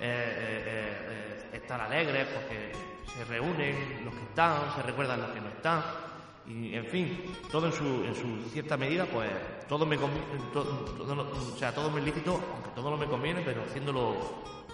[0.00, 2.72] eh, eh, estar alegres porque
[3.06, 6.05] se reúnen los que están, se recuerdan los que no están.
[6.48, 9.28] Y, en fin, todo en su, en su cierta medida, pues
[9.68, 13.62] todo me conviene, todo, o sea, todo me lícito, aunque todo no me conviene, pero
[13.62, 14.14] haciéndolo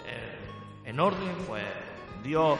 [0.05, 0.37] eh,
[0.85, 1.63] en orden, pues
[2.23, 2.59] Dios,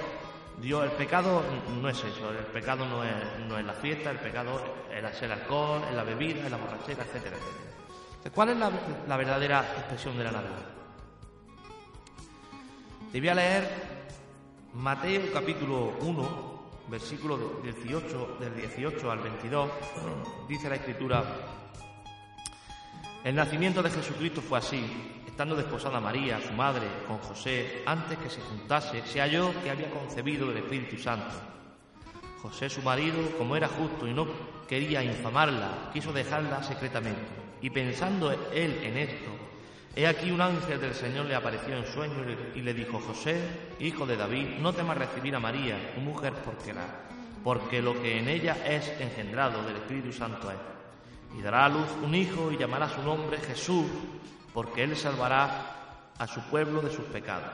[0.59, 1.43] Dios, el pecado
[1.79, 3.11] no es eso, el pecado no es,
[3.47, 4.61] no es la fiesta, el pecado
[4.91, 8.33] es el alcohol, es la bebida, es la borrachera, etcétera, etcétera.
[8.33, 8.71] ¿Cuál es la,
[9.07, 10.73] la verdadera expresión de la Navidad?
[13.11, 13.69] Te voy a leer
[14.73, 16.52] Mateo capítulo 1,
[16.89, 19.69] versículo 18, del 18 al 22,
[20.47, 21.23] dice la escritura,
[23.23, 24.83] el nacimiento de Jesucristo fue así,
[25.25, 29.89] estando desposada María, su madre, con José, antes que se juntase, se halló que había
[29.89, 31.33] concebido del Espíritu Santo.
[32.41, 34.27] José, su marido, como era justo y no
[34.67, 37.21] quería infamarla, quiso dejarla secretamente.
[37.61, 39.31] Y pensando él en esto,
[39.95, 42.15] he aquí un ángel del Señor le apareció en sueño
[42.55, 43.39] y le- dijo, José,
[43.79, 46.85] hijo de David, no temas recibir a María, tu mujer, la,
[47.43, 50.57] porque lo que en ella es engendrado del Espíritu Santo es.
[51.37, 53.85] Y dará a luz un hijo y llamará su nombre Jesús,
[54.53, 57.49] porque él salvará a su pueblo de sus pecados.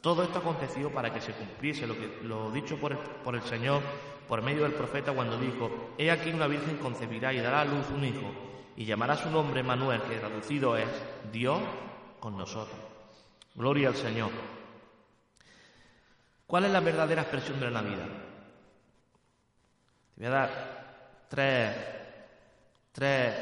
[0.00, 3.42] Todo esto aconteció para que se cumpliese lo, que, lo dicho por el, por el
[3.42, 3.82] Señor
[4.28, 7.86] por medio del profeta cuando dijo, He aquí una virgen concebirá y dará a luz
[7.94, 8.28] un hijo,
[8.76, 10.88] y llamará su nombre Manuel, que traducido es
[11.32, 11.60] Dios
[12.20, 12.78] con nosotros.
[13.54, 14.30] Gloria al Señor.
[16.46, 18.06] ¿Cuál es la verdadera expresión de la Navidad?
[20.14, 21.76] Te voy a dar tres,
[22.92, 23.34] tres,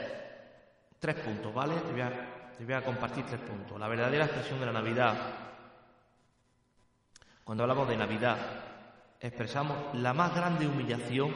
[0.99, 1.75] tres puntos, ¿vale?
[1.75, 3.79] Te voy, a, te voy a compartir tres puntos.
[3.79, 5.17] La verdadera expresión de la Navidad,
[7.43, 8.39] cuando hablamos de Navidad,
[9.21, 11.35] expresamos la más grande humillación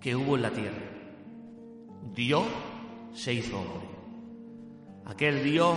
[0.00, 0.89] que hubo en la tierra.
[2.14, 2.44] Dios
[3.14, 3.88] se hizo hombre.
[5.06, 5.76] Aquel Dios,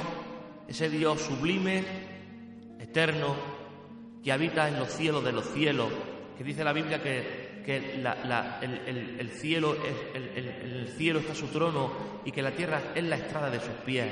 [0.67, 1.83] ese Dios sublime,
[2.79, 3.35] eterno,
[4.23, 5.89] que habita en los cielos de los cielos,
[6.37, 8.05] que dice la Biblia que, que el,
[8.87, 9.75] el- el cielo
[10.13, 11.91] el, el- el cielo está su trono
[12.25, 14.07] y que la tierra es la estrada de sus pies,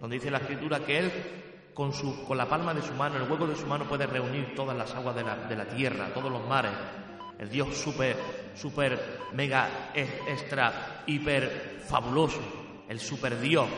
[0.00, 1.12] donde dice la Escritura que Él
[1.74, 4.54] con, su, con la palma de su mano, el hueco de su mano puede reunir
[4.54, 6.72] todas las aguas de la, de la tierra, todos los mares.
[7.38, 8.16] El Dios súper,
[8.54, 12.40] súper, mega, extra, hiper fabuloso,
[12.88, 13.68] el super Dios.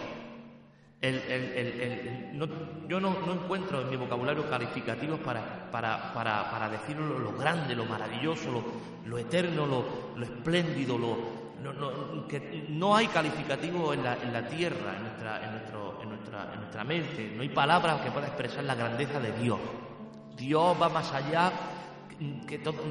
[1.00, 6.50] El- el- el- no- yo no, no encuentro en mi vocabulario calificativos para, para, para,
[6.50, 8.64] para decir lo, grande, lo maravilloso, lo,
[9.06, 9.84] lo eterno, lo,
[10.16, 15.44] lo espléndido, lo, no, que no hay calificativos en la, en la tierra, en nuestra,
[15.44, 17.32] en, nuestro, en, nuestra, en nuestra mente.
[17.36, 19.58] No hay palabras que puedan expresar la grandeza de Dios.
[20.36, 21.52] Dios va más allá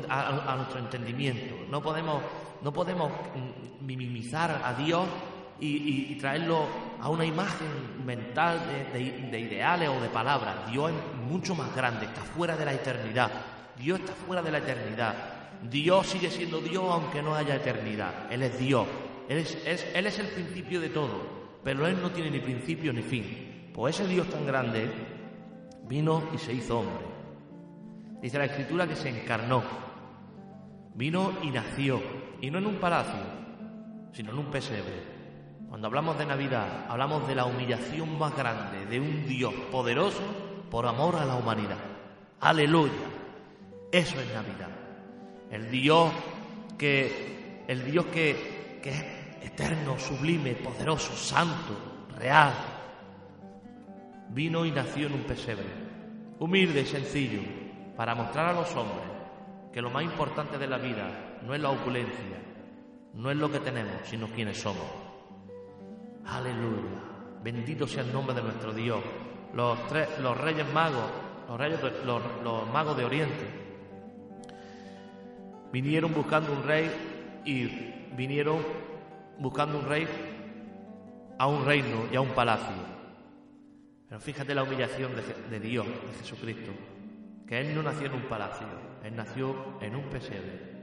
[0.09, 1.55] a, nuestro entendimiento.
[1.69, 2.21] No podemos,
[2.61, 5.05] no podemos mm, minimizar a Dios
[5.59, 6.65] y, traerlo
[6.99, 7.67] a una imagen
[8.05, 8.61] mental
[8.93, 10.69] de ideales o de palabras.
[10.71, 13.31] Dios es mucho más grande, está fuera de la eternidad.
[13.77, 15.15] Dios está fuera de la eternidad.
[15.69, 18.31] Dios sigue siendo Dios aunque no haya eternidad.
[18.31, 18.85] Él es Dios.
[19.29, 21.43] Él es, es- él es el principio de todo.
[21.63, 23.71] Pero Él no tiene ni principio ni fin.
[23.73, 24.89] Pues ese Dios tan grande
[25.87, 27.12] vino y se hizo hombre.
[28.23, 29.61] Dice la escritura que se encarnó.
[30.95, 32.01] Vino y nació.
[32.39, 33.19] Y no en un palacio,
[34.13, 35.03] sino en un pesebre.
[35.67, 40.23] Cuando hablamos de Navidad, hablamos de la humillación más grande de un Dios poderoso
[40.71, 41.77] por amor a la humanidad.
[42.39, 42.93] Aleluya.
[43.91, 44.69] Eso es Navidad.
[45.51, 46.13] El Dios
[46.77, 49.03] que, el Dios que, que es
[49.51, 52.53] eterno, sublime, poderoso, santo, real,
[54.29, 55.67] vino y nació en un pesebre,
[56.39, 57.62] humilde y sencillo,
[57.95, 59.05] para mostrar a los hombres
[59.71, 62.37] que lo más importante de la vida no es la opulencia,
[63.13, 64.85] no es lo que tenemos, sino quienes somos.
[66.25, 67.13] Aleluya.
[67.43, 69.01] Bendito sea el nombre de nuestro Dios.
[69.53, 71.09] Los, tres, los reyes magos,
[71.47, 73.47] los, reyes los, magos de Oriente,
[75.71, 76.89] vinieron buscando un rey
[77.45, 77.65] y
[78.15, 78.59] vinieron
[79.39, 80.07] buscando un rey
[81.37, 82.93] a un reino y a un palacio.
[84.07, 85.11] Pero fíjate la humillación
[85.49, 86.71] de Dios, de Jesucristo,
[87.47, 88.67] que Él no nació en un palacio,
[89.03, 90.73] Él nació en un pesebre.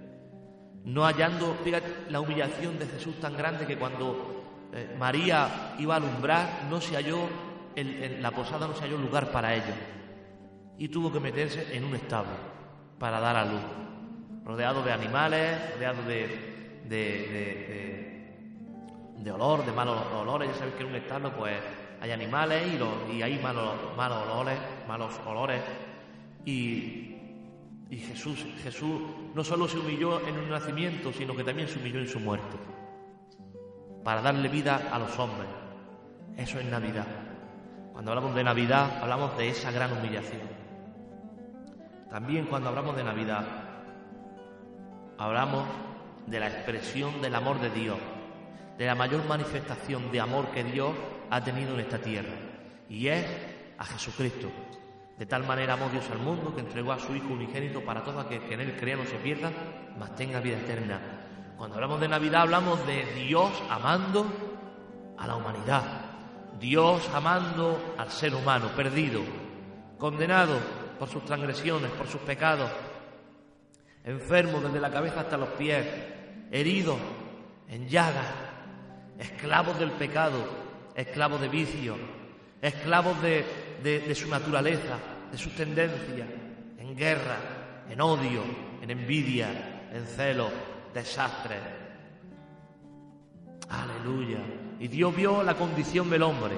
[0.84, 5.96] No hallando, fíjate la humillación de Jesús tan grande que cuando eh, María iba a
[5.98, 7.18] alumbrar, no se halló,
[7.76, 9.76] en la posada no se halló lugar para ellos.
[10.78, 12.32] Y tuvo que meterse en un establo
[12.98, 13.60] para dar a luz,
[14.44, 20.48] rodeado de animales, rodeado de, de, de- de- de olor, de malos olores.
[20.50, 21.54] Ya sabéis que en un establo pues
[22.00, 24.58] hay animales y, los- y hay malos, malos olores,
[24.88, 25.60] malos olores.
[26.44, 27.16] Y,
[27.90, 29.02] Jesús, Jesús
[29.34, 32.56] no solo se humilló en un nacimiento, sino que también se humilló en su muerte.
[34.04, 35.48] Para darle vida a los hombres.
[36.36, 37.06] Eso es Navidad.
[37.92, 40.40] Cuando hablamos de Navidad, hablamos de esa gran humillación.
[42.08, 43.44] También cuando hablamos de Navidad,
[45.18, 45.64] hablamos
[46.26, 47.98] de la expresión del amor de Dios,
[48.78, 50.92] de la mayor manifestación de amor que Dios
[51.28, 52.32] ha tenido en esta tierra,
[52.88, 53.26] y es
[53.78, 54.48] a Jesucristo.
[55.20, 58.20] De tal manera amó Dios al mundo que entregó a su Hijo unigénito para todo
[58.20, 59.52] aquel que en él crea no se pierda,
[59.98, 60.98] mas tenga vida eterna.
[61.58, 64.24] Cuando hablamos de Navidad hablamos de Dios amando
[65.18, 65.82] a la humanidad,
[66.58, 69.20] Dios amando al ser humano perdido,
[69.98, 70.56] condenado
[70.98, 72.70] por sus transgresiones, por sus pecados,
[74.04, 75.86] enfermo desde la cabeza hasta los pies,
[76.50, 76.96] herido
[77.68, 78.32] en llagas,
[79.18, 80.38] esclavos del pecado,
[80.94, 81.98] esclavos de vicio,
[82.62, 83.44] esclavos de,
[83.82, 84.98] de- su naturaleza,
[85.30, 86.28] de sus tendencias,
[86.78, 88.42] en guerra, en odio,
[88.82, 90.50] en envidia, en celo,
[90.94, 91.60] desastres.
[93.68, 94.38] Aleluya.
[94.78, 96.54] Y Dios vio la condición del hombre.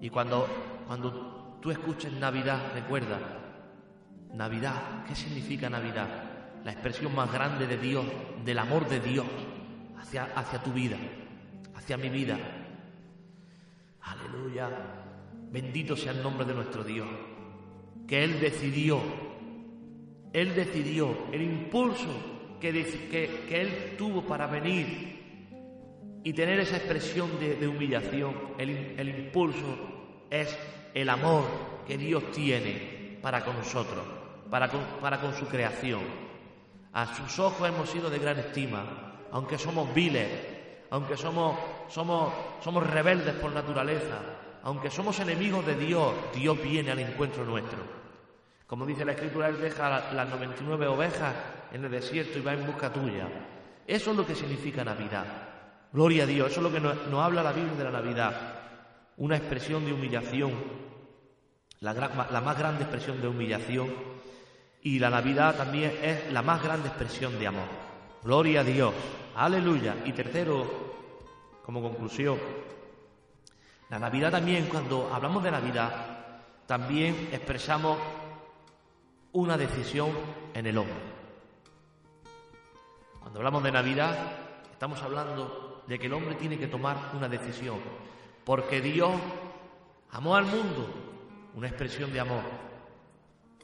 [0.00, 0.46] Y cuando,
[0.86, 3.18] cuando tú escuches Navidad, recuerda,
[4.34, 6.08] Navidad, ¿qué significa Navidad?
[6.64, 8.04] La expresión más grande de Dios,
[8.44, 9.26] del amor de Dios
[9.98, 10.96] hacia, hacia tu vida,
[11.74, 12.36] hacia mi vida.
[14.02, 14.68] Aleluya.
[15.50, 17.08] Bendito sea el nombre de nuestro Dios.
[18.06, 19.00] Que Él decidió,
[20.32, 22.08] Él decidió el impulso
[22.60, 28.34] que, que, que Él tuvo para venir y tener esa expresión de, de humillación.
[28.58, 30.56] El, el impulso es
[30.94, 31.44] el amor
[31.86, 34.04] que Dios tiene para con nosotros,
[34.50, 36.02] para con, para con su creación.
[36.92, 40.28] A sus ojos hemos sido de gran estima, aunque somos viles,
[40.90, 41.56] aunque somos,
[41.88, 42.32] somos,
[42.62, 44.18] somos rebeldes por naturaleza,
[44.62, 47.78] aunque somos enemigos de Dios, Dios viene al encuentro nuestro.
[48.66, 51.34] Como dice la Escritura, Él deja la- las 99 ovejas
[51.72, 53.26] en el desierto y va en busca tuya.
[53.86, 55.24] Eso es lo que significa Navidad.
[55.92, 58.54] Gloria a Dios, eso es lo que nos, habla la Biblia de la Navidad.
[59.16, 60.52] Una expresión de humillación,
[61.80, 63.92] la más grande expresión de humillación.
[64.82, 67.66] Y la Navidad también es la más grande expresión de amor.
[68.22, 68.94] Gloria a Dios.
[69.34, 69.96] Aleluya.
[70.04, 70.66] Y tercero,
[71.64, 72.38] como conclusión,
[73.90, 75.90] la Navidad también, cuando hablamos de Navidad,
[76.66, 77.98] también expresamos
[79.32, 80.10] una decisión
[80.54, 80.94] en el hombre.
[83.18, 84.16] Cuando hablamos de Navidad,
[84.70, 87.78] estamos hablando de que el hombre tiene que tomar una decisión,
[88.44, 89.10] porque Dios
[90.12, 90.88] amó al mundo,
[91.54, 92.42] una expresión de amor,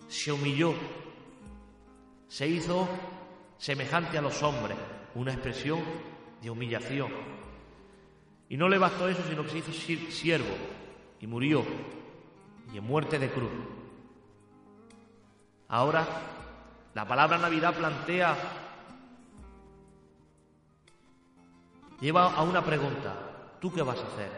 [0.09, 0.75] se humilló,
[2.27, 2.89] se hizo
[3.59, 4.77] semejante a los hombres,
[5.15, 5.81] una expresión
[6.43, 7.11] de humillación.
[8.49, 10.55] Y no le bastó eso, sino que se hizo siervo
[11.21, 11.65] y murió,
[12.73, 13.51] y en muerte de cruz.
[15.69, 16.07] Ahora,
[16.95, 18.37] la palabra Navidad plantea,
[22.01, 23.15] lleva a una pregunta,
[23.61, 24.31] ¿tú qué vas a hacer?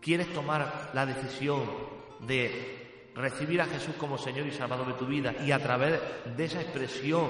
[0.00, 1.62] ¿Quieres tomar la decisión
[2.20, 6.00] de recibir a Jesús como Señor y Salvador de tu vida y a través
[6.36, 7.28] de esa expresión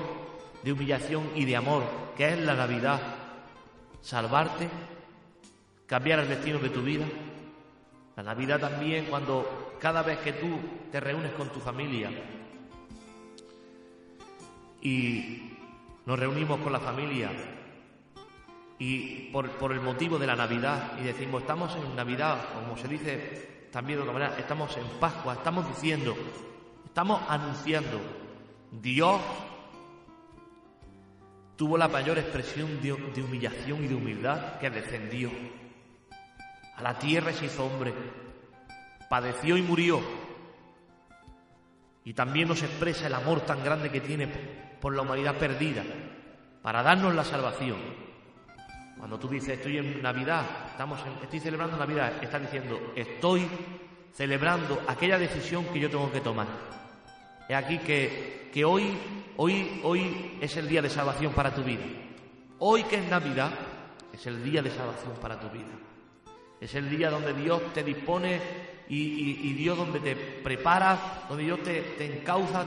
[0.63, 1.83] de humillación y de amor
[2.17, 3.01] que es la Navidad,
[4.01, 4.69] salvarte,
[5.91, 7.05] cambiar el destino de tu vida?
[8.17, 10.57] La Navidad también cuando cada vez que tú
[10.93, 12.11] te reúnes con tu familia
[14.81, 15.51] y
[16.07, 17.33] nos reunimos con la familia
[18.79, 23.67] y por, el motivo de la Navidad y decimos estamos en Navidad, como se dice
[23.73, 26.15] también de otra manera, estamos en Pascua, estamos diciendo,
[26.85, 28.01] estamos anunciando,
[28.81, 29.21] Dios
[31.57, 35.31] tuvo la mayor expresión de humillación y de humildad que descendió
[36.81, 37.93] a la tierra se hizo hombre,
[39.09, 40.01] padeció y murió.
[42.05, 44.27] Y también nos expresa el amor tan grande que tiene
[44.81, 45.83] por la humanidad perdida,
[46.63, 47.77] para darnos la salvación.
[48.99, 53.47] Cuando tú dices estoy en Navidad, estamos en- estoy celebrando Navidad, estás diciendo estoy
[54.13, 56.47] celebrando aquella decisión que yo tengo que tomar.
[57.49, 58.97] Es aquí que, que hoy,
[59.37, 61.83] hoy, hoy es el día de salvación para tu vida.
[62.59, 63.51] Hoy que es Navidad,
[64.13, 65.73] es el día de salvación para tu vida.
[66.61, 68.41] Es el día donde Dios te dispone
[68.89, 72.65] y, Dios donde te prepara, donde Dios te, encauza,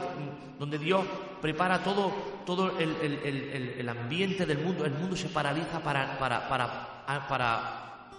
[0.57, 1.05] donde Dios
[1.41, 2.11] prepara todo,
[2.45, 4.85] todo el, ambiente del mundo.
[4.85, 8.09] El mundo se paraliza para, para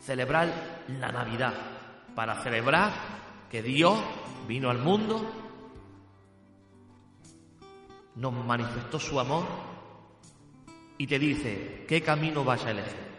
[0.00, 1.52] celebrar la Navidad,
[2.14, 2.90] para celebrar
[3.50, 3.98] que Dios
[4.46, 5.20] vino al mundo,
[8.14, 9.44] nos manifestó su amor
[10.96, 13.09] y te dice qué camino vas a elegir.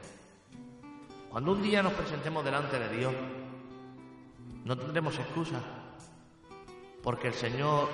[1.31, 3.13] Cuando un día nos presentemos delante de Dios,
[4.65, 5.61] no tendremos excusa,
[7.01, 7.87] porque el Señor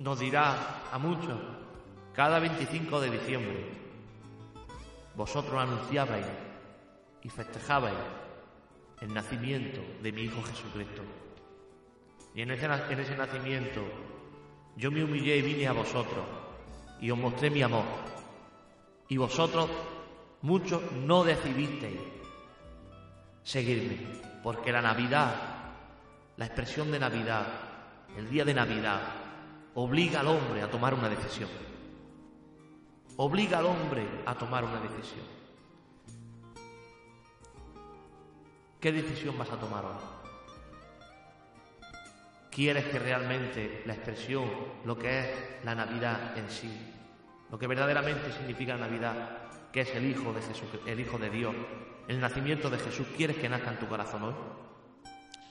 [0.00, 1.38] nos dirá a muchos,
[2.12, 3.64] cada 25 de diciembre,
[5.14, 6.26] vosotros anunciabais
[7.22, 7.94] y festejabais
[9.02, 11.02] el nacimiento de mi Hijo Jesucristo.
[12.34, 13.82] Y en ese, en ese nacimiento
[14.76, 16.24] yo me humillé y vine a vosotros
[17.00, 17.84] y os mostré mi amor.
[19.08, 19.70] Y vosotros,
[20.42, 22.17] muchos, no decidisteis
[23.48, 23.96] seguirme,
[24.42, 25.34] porque la Navidad,
[26.36, 27.46] la expresión de Navidad,
[28.14, 29.00] el día de Navidad,
[29.74, 31.48] obliga al hombre a tomar una decisión.
[33.16, 35.24] Obliga al hombre a tomar una decisión.
[38.78, 39.94] ¿Qué decisión vas a tomar hoy?
[42.50, 44.44] ¿Quieres que realmente la expresión,
[44.84, 45.26] lo que es
[45.64, 46.70] la Navidad en sí,
[47.50, 51.54] lo que verdaderamente significa Navidad, que es el Hijo de Jesús, el Hijo de Dios,
[52.08, 54.34] el nacimiento de Jesús, quieres que nazca en tu corazón hoy?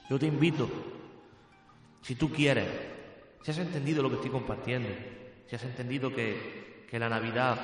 [0.09, 0.67] Yo te invito,
[2.01, 2.67] si tú quieres,
[3.43, 4.89] si has entendido lo que estoy compartiendo,
[5.45, 7.57] si has entendido que, que la Navidad,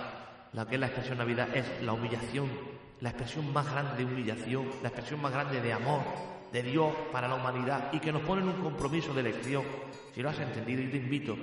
[0.54, 2.50] la que es la expresión Navidad, es la humillación,
[3.02, 6.02] la expresión más grande de humillación, la expresión más grande de amor
[6.52, 9.64] de Dios para la humanidad y que nos pone en un compromiso de elección.
[10.14, 11.36] Si lo has entendido, y te invito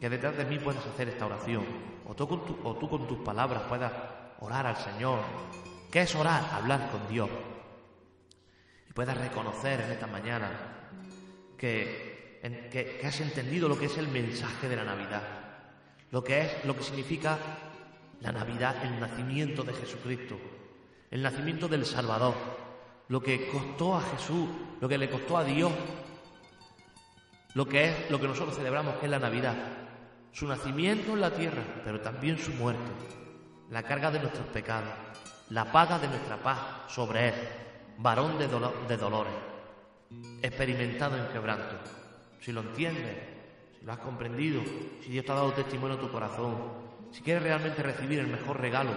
[0.00, 1.62] que detrás de mí puedas hacer esta oración,
[2.06, 3.92] o tú con tus palabras puedas
[4.40, 5.18] orar al Señor.
[5.90, 6.44] ¿Qué es orar?
[6.52, 7.28] Hablar con Dios.
[8.88, 10.50] Y puedas reconocer en esta mañana
[11.58, 12.38] que,
[12.70, 15.22] que, has entendido lo que es el mensaje de la Navidad,
[16.12, 17.38] lo que es, lo que significa
[18.20, 20.38] la Navidad, el nacimiento de Jesucristo,
[21.10, 22.34] el nacimiento del Salvador,
[23.08, 24.48] lo que costó a Jesús,
[24.80, 25.72] lo que le costó a Dios,
[27.54, 29.56] lo que es lo que nosotros celebramos, que es la Navidad,
[30.30, 32.90] su nacimiento en la tierra, pero también su muerte,
[33.70, 34.94] la carga de nuestros pecados,
[35.50, 37.34] la paga de nuestra paz sobre él,
[37.98, 38.46] varón de,
[38.96, 39.32] dolores,
[40.42, 41.76] experimentado en quebranto.
[42.40, 43.16] Si lo entiendes,
[43.78, 44.62] si lo has comprendido,
[45.02, 46.56] si Dios te ha dado testimonio en tu corazón,
[47.10, 48.92] si quieres realmente recibir el mejor regalo,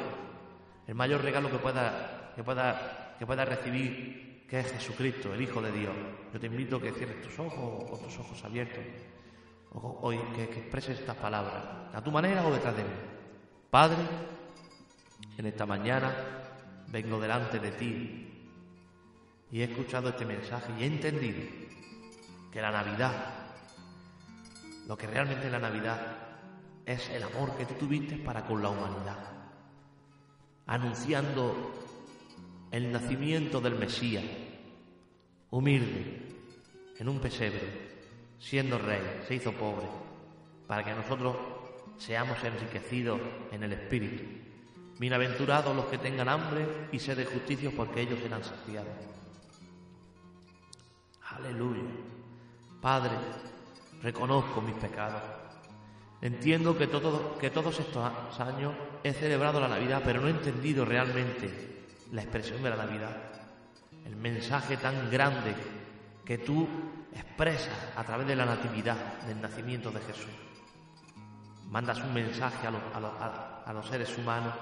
[0.87, 5.59] el mayor regalo que pueda, que pueda, que pueda recibir, que es Jesucristo, el Hijo
[5.59, 5.93] de Dios,
[6.31, 8.83] yo te invito a que cierres tus ojos o tus ojos abiertos,
[9.71, 12.89] o, que, que expreses estas palabras, a tu manera o detrás de mí.
[13.71, 13.97] Padre,
[15.35, 16.42] en esta mañana
[16.93, 18.27] vengo delante de ti
[19.51, 21.41] y he escuchado este mensaje y he entendido
[22.51, 23.13] que la Navidad,
[24.87, 26.17] lo que realmente es la Navidad,
[26.85, 29.17] es el amor que tú tuviste para con la humanidad,
[30.67, 31.73] anunciando
[32.69, 34.23] el nacimiento del Mesías,
[35.49, 36.21] humilde,
[36.99, 38.03] en un pesebre,
[38.37, 39.87] siendo rey, se hizo pobre,
[40.67, 41.35] para que nosotros
[41.97, 43.19] seamos enriquecidos
[43.51, 44.42] en el Espíritu.
[44.99, 48.93] Bienaventurados los que tengan hambre y sed de justicia, porque ellos serán saciados.
[51.35, 51.81] Aleluya.
[52.79, 53.15] Padre,
[54.03, 55.21] reconozco mis pecados.
[56.21, 58.73] Entiendo que, todo, que todos estos años
[59.03, 63.17] he celebrado la Navidad, pero no he entendido realmente la expresión de la Navidad.
[64.05, 65.55] El mensaje tan grande
[66.23, 66.67] que tú
[67.13, 70.31] expresas a través de la natividad, del nacimiento de Jesús.
[71.69, 74.53] Mandas un mensaje a a a los seres humanos,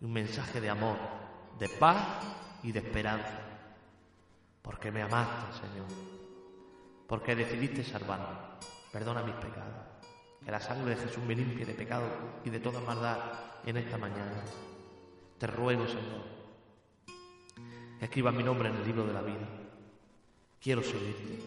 [0.00, 0.96] un mensaje de amor,
[1.58, 2.24] de paz
[2.62, 3.40] y de esperanza.
[4.62, 5.86] Porque me amaste, Señor.
[7.06, 8.36] Porque decidiste salvarme.
[8.92, 9.86] Perdona mis pecados.
[10.44, 12.06] Que la sangre de Jesús me limpie de pecado
[12.44, 13.18] y de toda maldad
[13.66, 14.44] en esta mañana.
[15.38, 16.22] Te ruego, Señor,
[17.98, 19.46] que escribas mi nombre en el libro de la vida.
[20.60, 21.38] Quiero seguirte.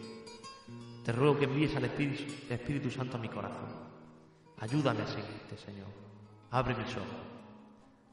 [1.04, 3.68] Te ruego que envíes al Espíritu, Espíritu Santo a mi corazón.
[4.58, 5.88] Ayúdame a seguirte, Señor.
[6.50, 7.31] Abre mis ojos.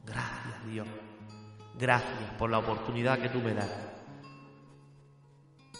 [0.04, 0.88] Gracias, Dios.
[1.78, 3.70] Gracias por la oportunidad que tú me das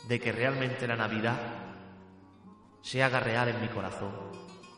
[0.09, 1.39] de que realmente la Navidad
[2.83, 4.11] se haga real en mi corazón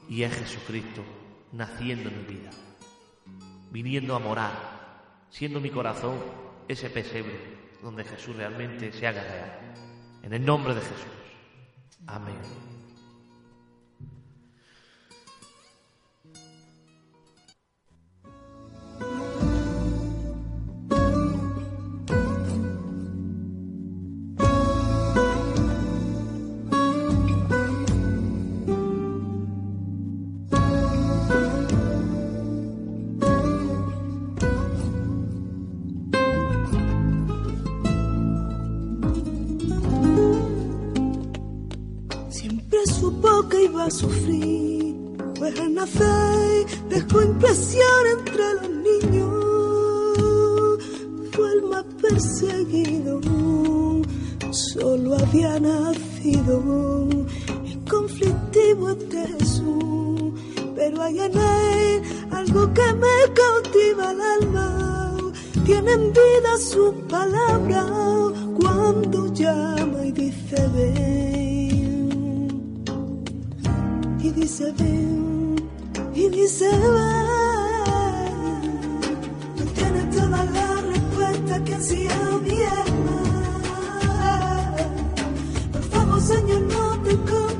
[0.08, 1.02] y es Jesucristo
[1.52, 2.50] naciendo en mi vida,
[3.70, 4.52] viniendo a morar,
[5.30, 6.18] siendo mi corazón
[6.68, 9.74] ese pesebre donde Jesús realmente se haga real.
[10.22, 11.06] En el nombre de Jesús.
[12.06, 12.71] Amén.
[43.82, 44.94] a sufrir,
[45.36, 49.30] pues nacer dejó impresión entre los niños,
[51.32, 53.20] fue el más perseguido,
[54.50, 60.32] solo había nacido el conflictivo este Jesús,
[60.76, 65.16] pero hay en él algo que me cautiva el alma,
[65.64, 67.84] tienen vida su palabra
[68.60, 71.51] cuando llama y dice ven
[74.34, 75.56] y dice ven
[76.14, 78.20] y dice ven.
[79.56, 83.22] Tú tienes toda la respuesta que ansía mi alma.
[85.72, 87.51] Por favor, Señor, no te corres.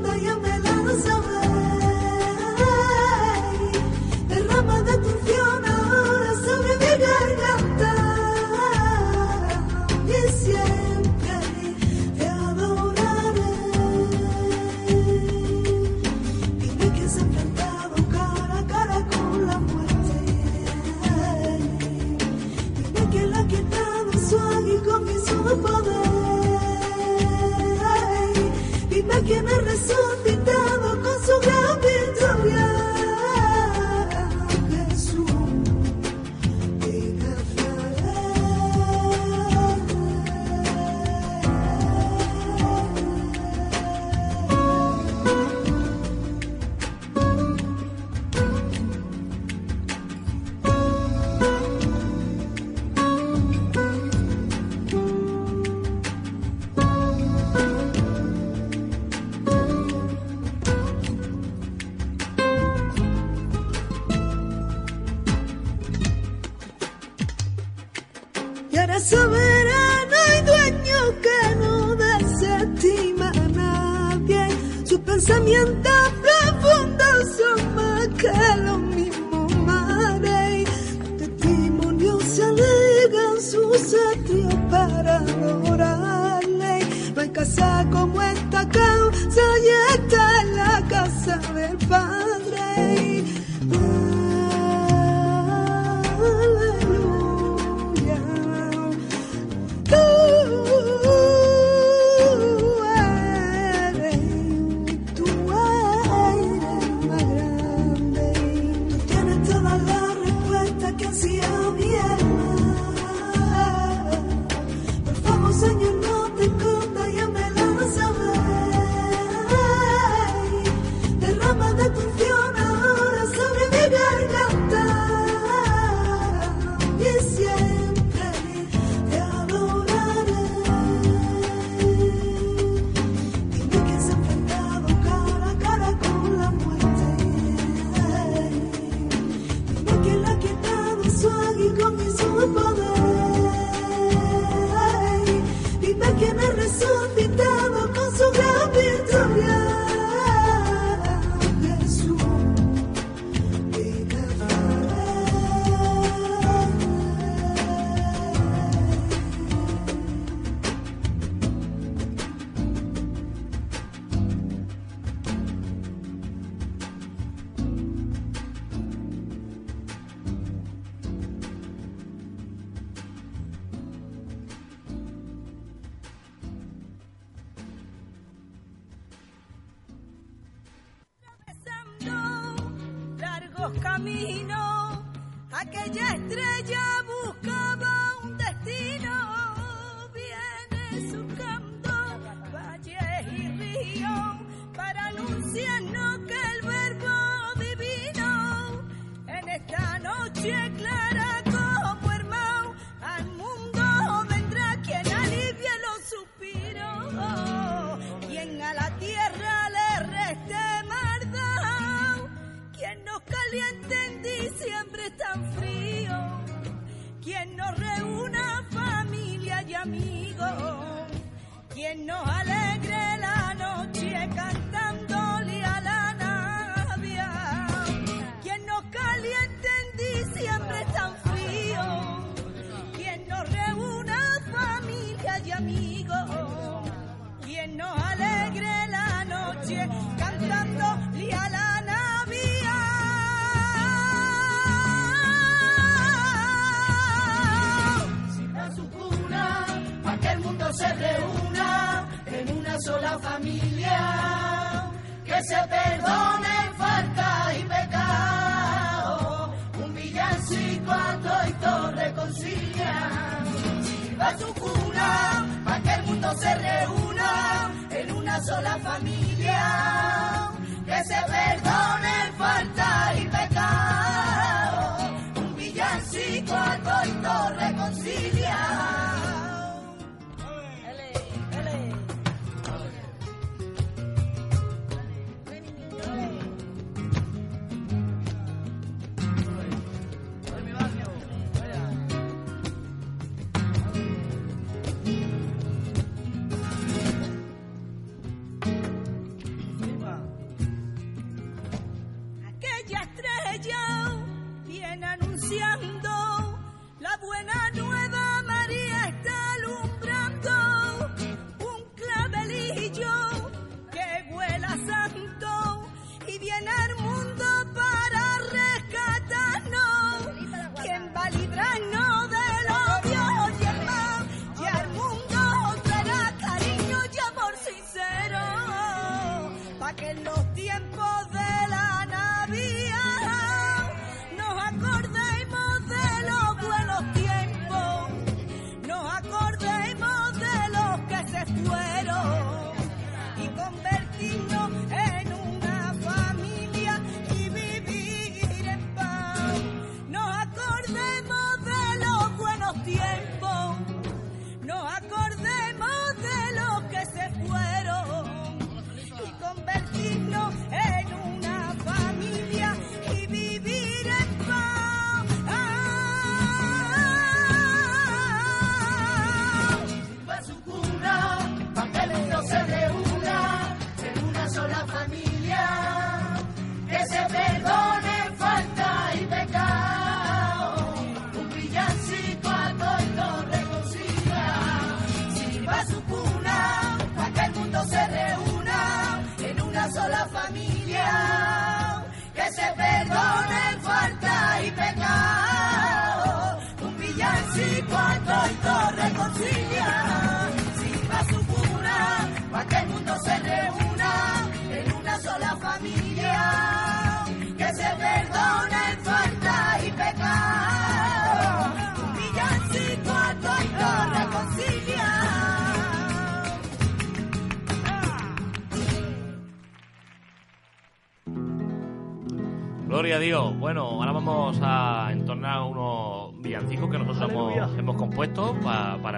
[200.43, 200.82] shit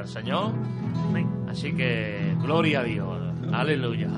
[0.08, 0.54] Señor.
[1.50, 3.18] Así que gloria a Dios.
[3.52, 4.10] Aleluya.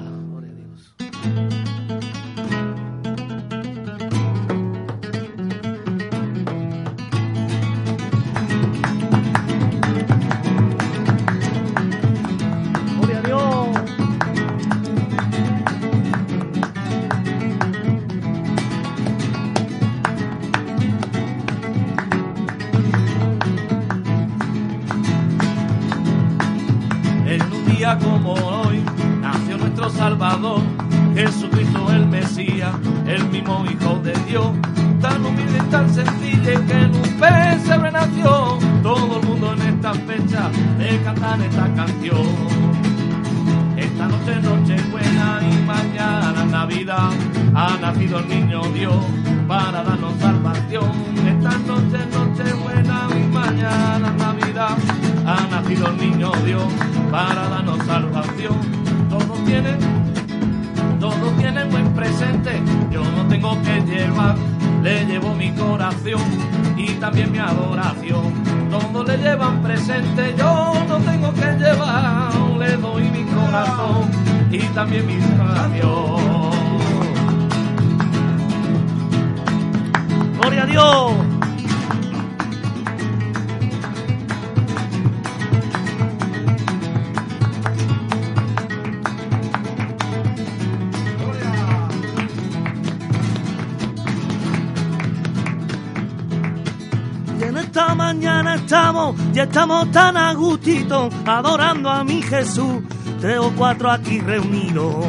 [98.07, 102.81] mañana estamos, ya estamos tan a gustito, adorando a mi Jesús,
[103.19, 105.05] tres o cuatro aquí reunidos.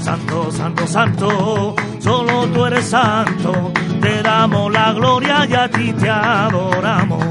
[0.00, 6.10] Santo, santo, santo, solo tú eres santo, te damos la gloria y a ti te
[6.10, 7.24] adoramos.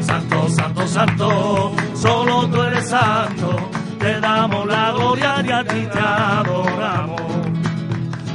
[0.00, 3.68] Santo, santo, santo, solo tú eres santo,
[3.98, 7.20] te damos la gloria y a ti te adoramos.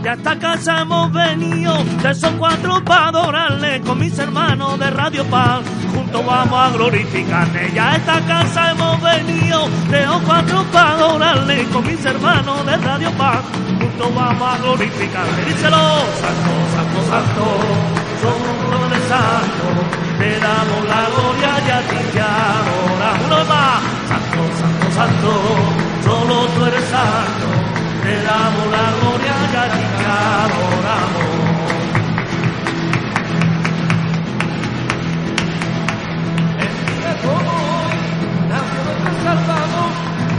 [0.03, 1.73] De esta casa hemos venido,
[2.03, 5.78] de esos cuatro para adorarle con mis hermanos de Radio Paz.
[5.93, 7.71] Juntos vamos a glorificarle.
[7.73, 13.11] Ya a esta casa hemos venido, de cuatro para adorarle con mis hermanos de Radio
[13.11, 13.39] Paz.
[13.79, 15.45] Juntos vamos a glorificarle.
[15.45, 15.77] Díselo,
[16.21, 17.45] Santo, Santo, Santo,
[18.21, 19.67] somos un de santo.
[20.19, 23.25] Te damos la gloria y a ti te adoramos.
[23.25, 23.81] Uno más.
[24.09, 25.31] Santo, Santo, Santo,
[26.03, 27.47] solo tú eres santo.
[28.03, 31.38] Te damos la gloria y a ti te adoramos.
[37.23, 37.97] Cómo hoy
[38.47, 39.91] nació nuestro Salvador,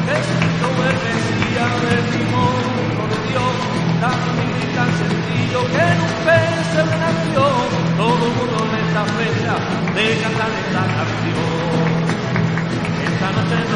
[0.06, 2.54] Jesucristo el Mesías, venimos
[2.96, 3.54] con Dios,
[4.00, 7.44] tan humilde y tan sencillo que en un pesebre nació.
[8.00, 9.54] Todo el mundo en esta fecha
[9.94, 11.90] de cantar esta canción.
[13.08, 13.68] Esta noche es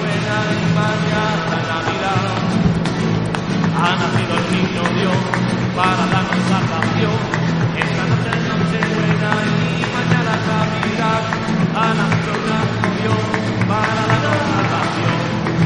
[0.00, 2.24] buena y mañana Navidad.
[3.80, 5.20] Ha nacido el niño Dios
[5.76, 7.20] para darnos salvación.
[7.80, 8.28] Esta noche
[8.80, 9.59] es buena y
[10.48, 11.22] Navidad.
[11.80, 13.22] El niño Dios
[13.68, 15.18] para darnos salvación.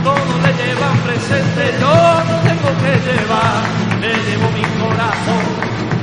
[0.05, 1.95] Todos le llevan presente, yo
[2.29, 3.61] no tengo que llevar.
[4.01, 5.45] Le llevo mi corazón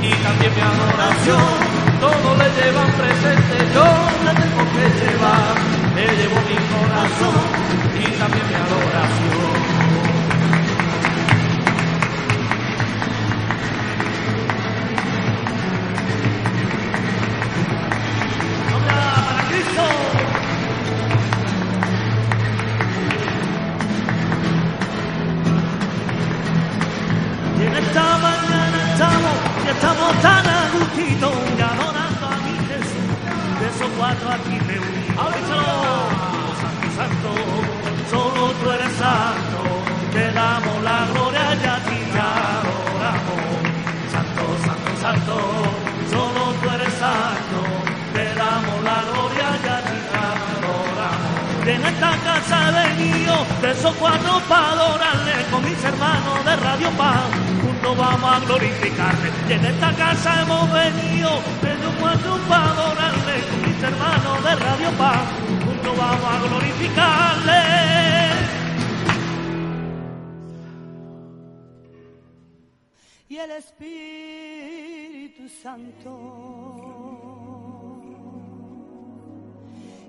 [0.02, 1.52] y también mi adoración.
[2.00, 3.86] Todos le llevan presente, yo
[4.24, 5.54] le tengo que llevar.
[5.96, 7.42] Le llevo mi corazón
[8.02, 9.41] y también mi adoración.
[35.14, 35.58] Santo,
[36.96, 37.30] santo,
[38.10, 39.60] solo tú eres santo,
[40.12, 43.42] te damos la gloria y a ti te adoramos.
[44.10, 45.36] Santo, santo, santo,
[46.10, 47.58] solo tú eres santo,
[48.14, 51.66] te damos la gloria y a ti te adoramos.
[51.66, 56.90] En esta casa he venido de esos cuatro para adorarle con mis hermanos de Radio
[56.92, 57.61] Paz.
[57.96, 59.30] Vamos a glorificarle.
[59.48, 61.30] Y en esta casa hemos venido
[61.62, 63.36] de esos cuatro para adorarle
[63.66, 65.22] mis hermanos de Radio Paz.
[65.64, 67.92] Juntos vamos a glorificarle.
[73.32, 76.12] y el Espíritu Santo.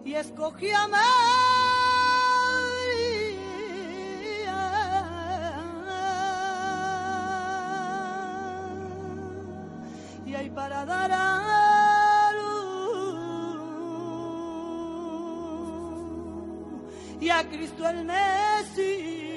[0.03, 1.73] Y escogió a María.
[10.41, 13.22] Y para dar a luz
[17.22, 19.32] y a Cristo el Mesías.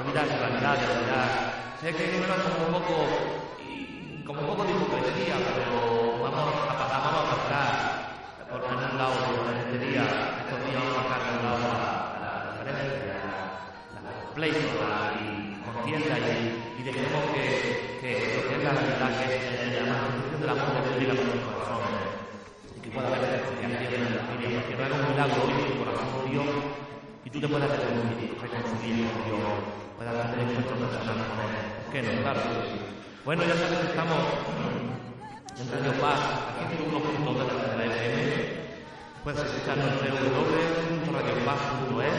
[0.00, 1.28] Olvidar la realidad, de olvidar.
[1.80, 2.96] Sé que suena como un poco,
[4.24, 7.68] como un poco de hipocresía, pero vamos a pasar, vamos a pasar
[8.48, 10.04] por un lado de este día,
[10.40, 13.12] estos días vamos a de un lado la, diferencia,
[13.92, 15.12] la, la pleito, la
[15.68, 17.44] contienda y, y dejemos que,
[18.00, 21.28] que lo que es la realidad, que es la manifestación del amor de Dios en
[21.28, 22.08] nuestros corazones
[22.72, 25.76] y que pueda haber reconciliación en la familia, porque no es un milagro hoy tu
[25.76, 26.48] corazón con Dios
[27.24, 29.40] y tú te puedas reconciliar con Dios,
[29.96, 31.60] puedas hacer encuentros personales con Él.
[31.84, 32.22] ¿Por qué no?
[32.22, 32.40] Claro.
[33.24, 34.18] Bueno, ya sabes estamos
[35.60, 36.20] en Radio Paz,
[36.64, 37.44] aquí en unos puntos de
[37.76, 38.24] la, FM.
[39.22, 40.16] Puedes escucharnos en
[41.04, 42.18] www.radiopaz.es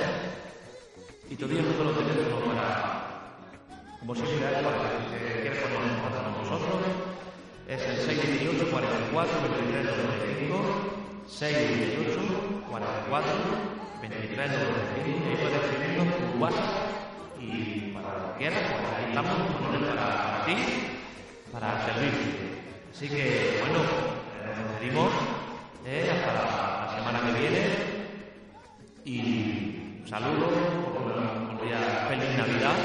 [1.31, 2.05] y te doy el número de
[2.53, 2.69] para,
[3.99, 4.77] como siempre, para
[5.09, 5.81] que quieras con
[6.45, 6.77] nosotros.
[7.67, 16.39] Es el 618 44 23 95 618 44 23 95 y ahí puedes escribirnos tu
[16.41, 16.71] WhatsApp
[17.39, 19.35] y para lo que quieras, pues ahí estamos
[19.95, 20.55] para, ti,
[21.51, 22.29] para servirte.
[22.91, 25.11] Así que, bueno, nos despedimos
[25.85, 26.45] eh, hasta la,
[26.85, 27.61] la semana que viene.
[29.05, 30.51] Y saludos,
[30.93, 32.77] buenos días, feliz Navidad,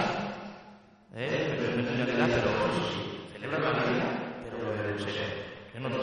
[1.15, 4.13] eh, feliz Navidad, pero pues, celebra la Navidad,
[4.45, 4.57] pero
[4.91, 5.27] en serio,
[5.73, 5.97] que no te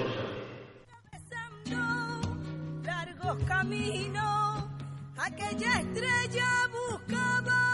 [2.83, 4.42] largos caminos,
[5.25, 7.72] aquella estrella buscaba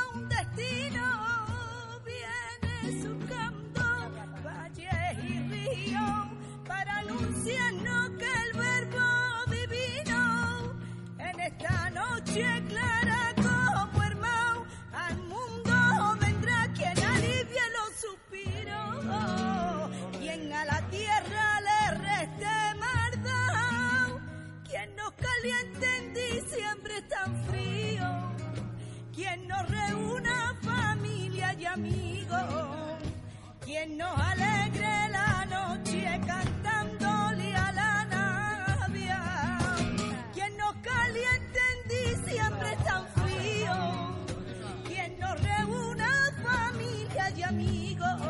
[33.79, 39.21] quien nos alegre la noche cantándole a la navia,
[40.33, 43.75] quien nos caliente en diciembre tan frío,
[44.85, 46.09] quien nos reúna
[46.43, 48.21] familia y amigos,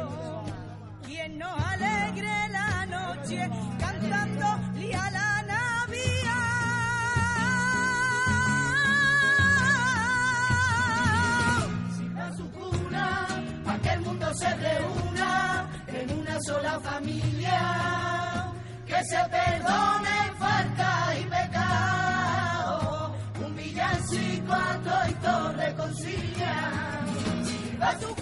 [1.07, 3.49] quien nos alegre la noche
[18.99, 23.15] que se perdone falta y pecado,
[23.45, 26.55] un villancico a todo y todo reconcilia.
[27.45, 28.15] Sirva su